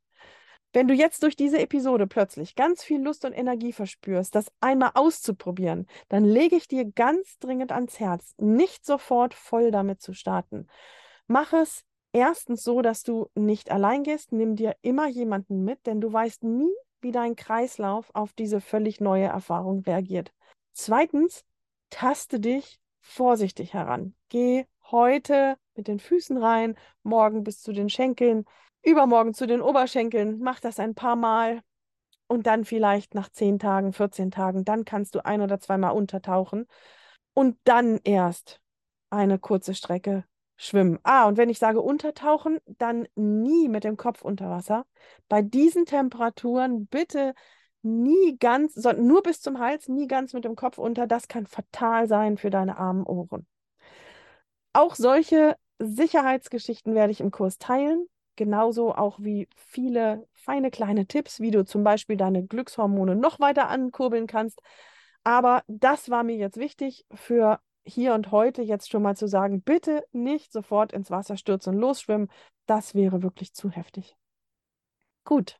Wenn 0.73 0.87
du 0.87 0.95
jetzt 0.95 1.21
durch 1.21 1.35
diese 1.35 1.59
Episode 1.59 2.07
plötzlich 2.07 2.55
ganz 2.55 2.83
viel 2.83 2.99
Lust 2.99 3.25
und 3.25 3.33
Energie 3.33 3.71
verspürst, 3.71 4.33
das 4.33 4.51
einmal 4.59 4.91
auszuprobieren, 4.95 5.85
dann 6.09 6.25
lege 6.25 6.55
ich 6.55 6.67
dir 6.67 6.83
ganz 6.83 7.37
dringend 7.37 7.71
ans 7.71 7.99
Herz, 7.99 8.33
nicht 8.39 8.83
sofort 8.83 9.35
voll 9.35 9.69
damit 9.69 10.01
zu 10.01 10.13
starten. 10.13 10.67
Mach 11.27 11.53
es 11.53 11.85
erstens 12.11 12.63
so, 12.63 12.81
dass 12.81 13.03
du 13.03 13.29
nicht 13.35 13.69
allein 13.69 14.01
gehst, 14.01 14.31
nimm 14.31 14.55
dir 14.55 14.75
immer 14.81 15.07
jemanden 15.07 15.63
mit, 15.63 15.85
denn 15.85 16.01
du 16.01 16.11
weißt 16.11 16.43
nie, 16.43 16.73
wie 17.01 17.11
dein 17.11 17.35
Kreislauf 17.35 18.09
auf 18.15 18.33
diese 18.33 18.59
völlig 18.59 18.99
neue 18.99 19.25
Erfahrung 19.25 19.81
reagiert. 19.81 20.33
Zweitens, 20.71 21.45
taste 21.91 22.39
dich 22.39 22.79
vorsichtig 22.99 23.75
heran. 23.75 24.15
Geh 24.29 24.65
heute 24.89 25.55
mit 25.75 25.87
den 25.87 25.99
Füßen 25.99 26.37
rein, 26.37 26.75
morgen 27.03 27.43
bis 27.43 27.61
zu 27.61 27.73
den 27.73 27.89
Schenkeln 27.89 28.45
übermorgen 28.83 29.33
zu 29.33 29.47
den 29.47 29.61
Oberschenkeln, 29.61 30.39
mach 30.39 30.59
das 30.59 30.79
ein 30.79 30.95
paar 30.95 31.15
Mal 31.15 31.61
und 32.27 32.47
dann 32.47 32.65
vielleicht 32.65 33.15
nach 33.15 33.29
10 33.29 33.59
Tagen, 33.59 33.93
14 33.93 34.31
Tagen, 34.31 34.65
dann 34.65 34.85
kannst 34.85 35.15
du 35.15 35.25
ein 35.25 35.41
oder 35.41 35.59
zweimal 35.59 35.93
untertauchen 35.93 36.67
und 37.33 37.57
dann 37.63 37.99
erst 38.03 38.59
eine 39.09 39.39
kurze 39.39 39.75
Strecke 39.75 40.25
schwimmen. 40.55 40.99
Ah, 41.03 41.27
und 41.27 41.37
wenn 41.37 41.49
ich 41.49 41.59
sage 41.59 41.81
untertauchen, 41.81 42.59
dann 42.65 43.07
nie 43.15 43.69
mit 43.69 43.83
dem 43.83 43.97
Kopf 43.97 44.21
unter 44.21 44.49
Wasser. 44.49 44.85
Bei 45.27 45.41
diesen 45.41 45.85
Temperaturen 45.85 46.87
bitte 46.87 47.33
nie 47.81 48.37
ganz, 48.37 48.75
nur 48.75 49.23
bis 49.23 49.41
zum 49.41 49.59
Hals, 49.59 49.87
nie 49.87 50.07
ganz 50.07 50.33
mit 50.33 50.45
dem 50.45 50.55
Kopf 50.55 50.77
unter. 50.77 51.05
Das 51.05 51.27
kann 51.27 51.47
fatal 51.47 52.07
sein 52.07 52.37
für 52.37 52.49
deine 52.49 52.77
armen 52.77 53.03
Ohren. 53.03 53.45
Auch 54.71 54.95
solche 54.95 55.55
Sicherheitsgeschichten 55.79 56.95
werde 56.95 57.11
ich 57.11 57.19
im 57.19 57.31
Kurs 57.31 57.57
teilen 57.57 58.07
genauso 58.35 58.93
auch 58.95 59.19
wie 59.19 59.47
viele 59.55 60.27
feine 60.33 60.71
kleine 60.71 61.05
Tipps, 61.05 61.39
wie 61.39 61.51
du 61.51 61.65
zum 61.65 61.83
Beispiel 61.83 62.17
deine 62.17 62.45
Glückshormone 62.45 63.15
noch 63.15 63.39
weiter 63.39 63.69
ankurbeln 63.69 64.27
kannst. 64.27 64.61
Aber 65.23 65.63
das 65.67 66.09
war 66.09 66.23
mir 66.23 66.35
jetzt 66.35 66.57
wichtig 66.57 67.05
für 67.13 67.59
hier 67.85 68.13
und 68.13 68.31
heute 68.31 68.61
jetzt 68.61 68.89
schon 68.89 69.03
mal 69.03 69.15
zu 69.15 69.27
sagen, 69.27 69.61
bitte 69.61 70.05
nicht 70.11 70.51
sofort 70.51 70.93
ins 70.93 71.11
Wasser 71.11 71.37
stürzen 71.37 71.75
und 71.75 71.81
losschwimmen. 71.81 72.29
Das 72.65 72.95
wäre 72.95 73.23
wirklich 73.23 73.53
zu 73.53 73.69
heftig. 73.69 74.15
Gut, 75.25 75.59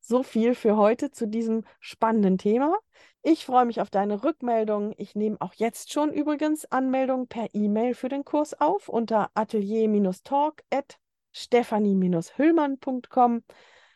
so 0.00 0.22
viel 0.22 0.54
für 0.54 0.76
heute 0.76 1.10
zu 1.10 1.26
diesem 1.26 1.64
spannenden 1.80 2.38
Thema. 2.38 2.76
Ich 3.22 3.44
freue 3.44 3.64
mich 3.64 3.80
auf 3.80 3.90
deine 3.90 4.24
Rückmeldungen. 4.24 4.94
Ich 4.96 5.14
nehme 5.14 5.36
auch 5.40 5.54
jetzt 5.54 5.92
schon 5.92 6.12
übrigens 6.12 6.64
Anmeldungen 6.66 7.28
per 7.28 7.48
E-Mail 7.52 7.94
für 7.94 8.08
den 8.08 8.24
Kurs 8.24 8.58
auf 8.58 8.88
unter 8.88 9.30
atelier-talk@ 9.34 10.62
stephanie-hüllmann.com. 11.32 13.42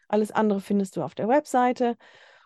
Alles 0.09 0.31
andere 0.31 0.61
findest 0.61 0.97
du 0.97 1.03
auf 1.03 1.15
der 1.15 1.29
Webseite. 1.29 1.97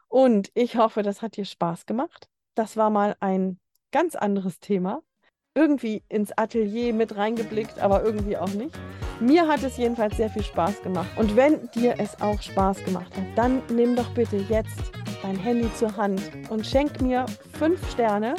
Und 0.08 0.50
ich 0.54 0.76
hoffe, 0.76 1.02
das 1.02 1.22
hat 1.22 1.36
dir 1.36 1.44
Spaß 1.44 1.86
gemacht. 1.86 2.28
Das 2.54 2.76
war 2.76 2.90
mal 2.90 3.16
ein 3.20 3.58
ganz 3.92 4.14
anderes 4.14 4.60
Thema. 4.60 5.02
Irgendwie 5.54 6.04
ins 6.08 6.36
Atelier 6.36 6.92
mit 6.92 7.16
reingeblickt, 7.16 7.78
aber 7.78 8.04
irgendwie 8.04 8.36
auch 8.36 8.52
nicht. 8.52 8.76
Mir 9.20 9.48
hat 9.48 9.62
es 9.62 9.78
jedenfalls 9.78 10.18
sehr 10.18 10.28
viel 10.28 10.44
Spaß 10.44 10.82
gemacht. 10.82 11.08
Und 11.16 11.34
wenn 11.34 11.70
dir 11.70 11.94
es 11.98 12.20
auch 12.20 12.40
Spaß 12.40 12.84
gemacht 12.84 13.16
hat, 13.16 13.24
dann 13.34 13.62
nimm 13.70 13.96
doch 13.96 14.12
bitte 14.12 14.36
jetzt 14.36 14.92
dein 15.22 15.36
Handy 15.36 15.72
zur 15.74 15.96
Hand 15.96 16.20
und 16.50 16.66
schenk 16.66 17.00
mir 17.00 17.24
fünf 17.58 17.90
Sterne 17.90 18.34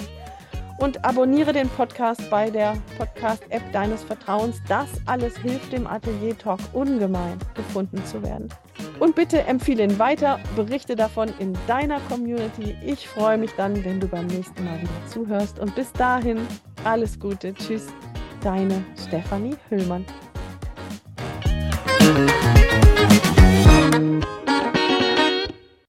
und 0.80 1.04
abonniere 1.06 1.54
den 1.54 1.70
Podcast 1.70 2.30
bei 2.30 2.50
der 2.50 2.78
Podcast-App 2.98 3.72
deines 3.72 4.04
Vertrauens. 4.04 4.62
Das 4.68 4.88
alles 5.06 5.38
hilft 5.38 5.74
dem 5.74 5.88
Atelier 5.88 6.38
Talk 6.38 6.60
ungemein 6.74 7.38
gefunden 7.56 8.04
zu 8.06 8.22
werden. 8.24 8.50
Und 9.00 9.16
bitte 9.16 9.42
empfehle 9.42 9.84
ihn 9.84 10.00
weiter, 10.00 10.40
berichte 10.56 10.96
davon 10.96 11.34
in 11.40 11.58
deiner 11.68 12.00
Community. 12.02 12.76
Ich 12.84 13.08
freue 13.08 13.38
mich 13.38 13.52
dann, 13.58 13.84
wenn 13.86 14.00
du 14.00 14.08
beim 14.08 14.28
nächsten 14.28 14.64
Mal 14.64 14.82
wieder 14.82 15.08
zuhörst. 15.08 15.60
Und 15.60 15.76
bis 15.76 15.92
dahin, 15.94 16.40
alles 16.84 17.20
Gute. 17.20 17.54
Tschüss. 17.54 17.88
deine 18.42 18.84
Stefanie 18.96 19.56
Hüllmann. 19.70 20.06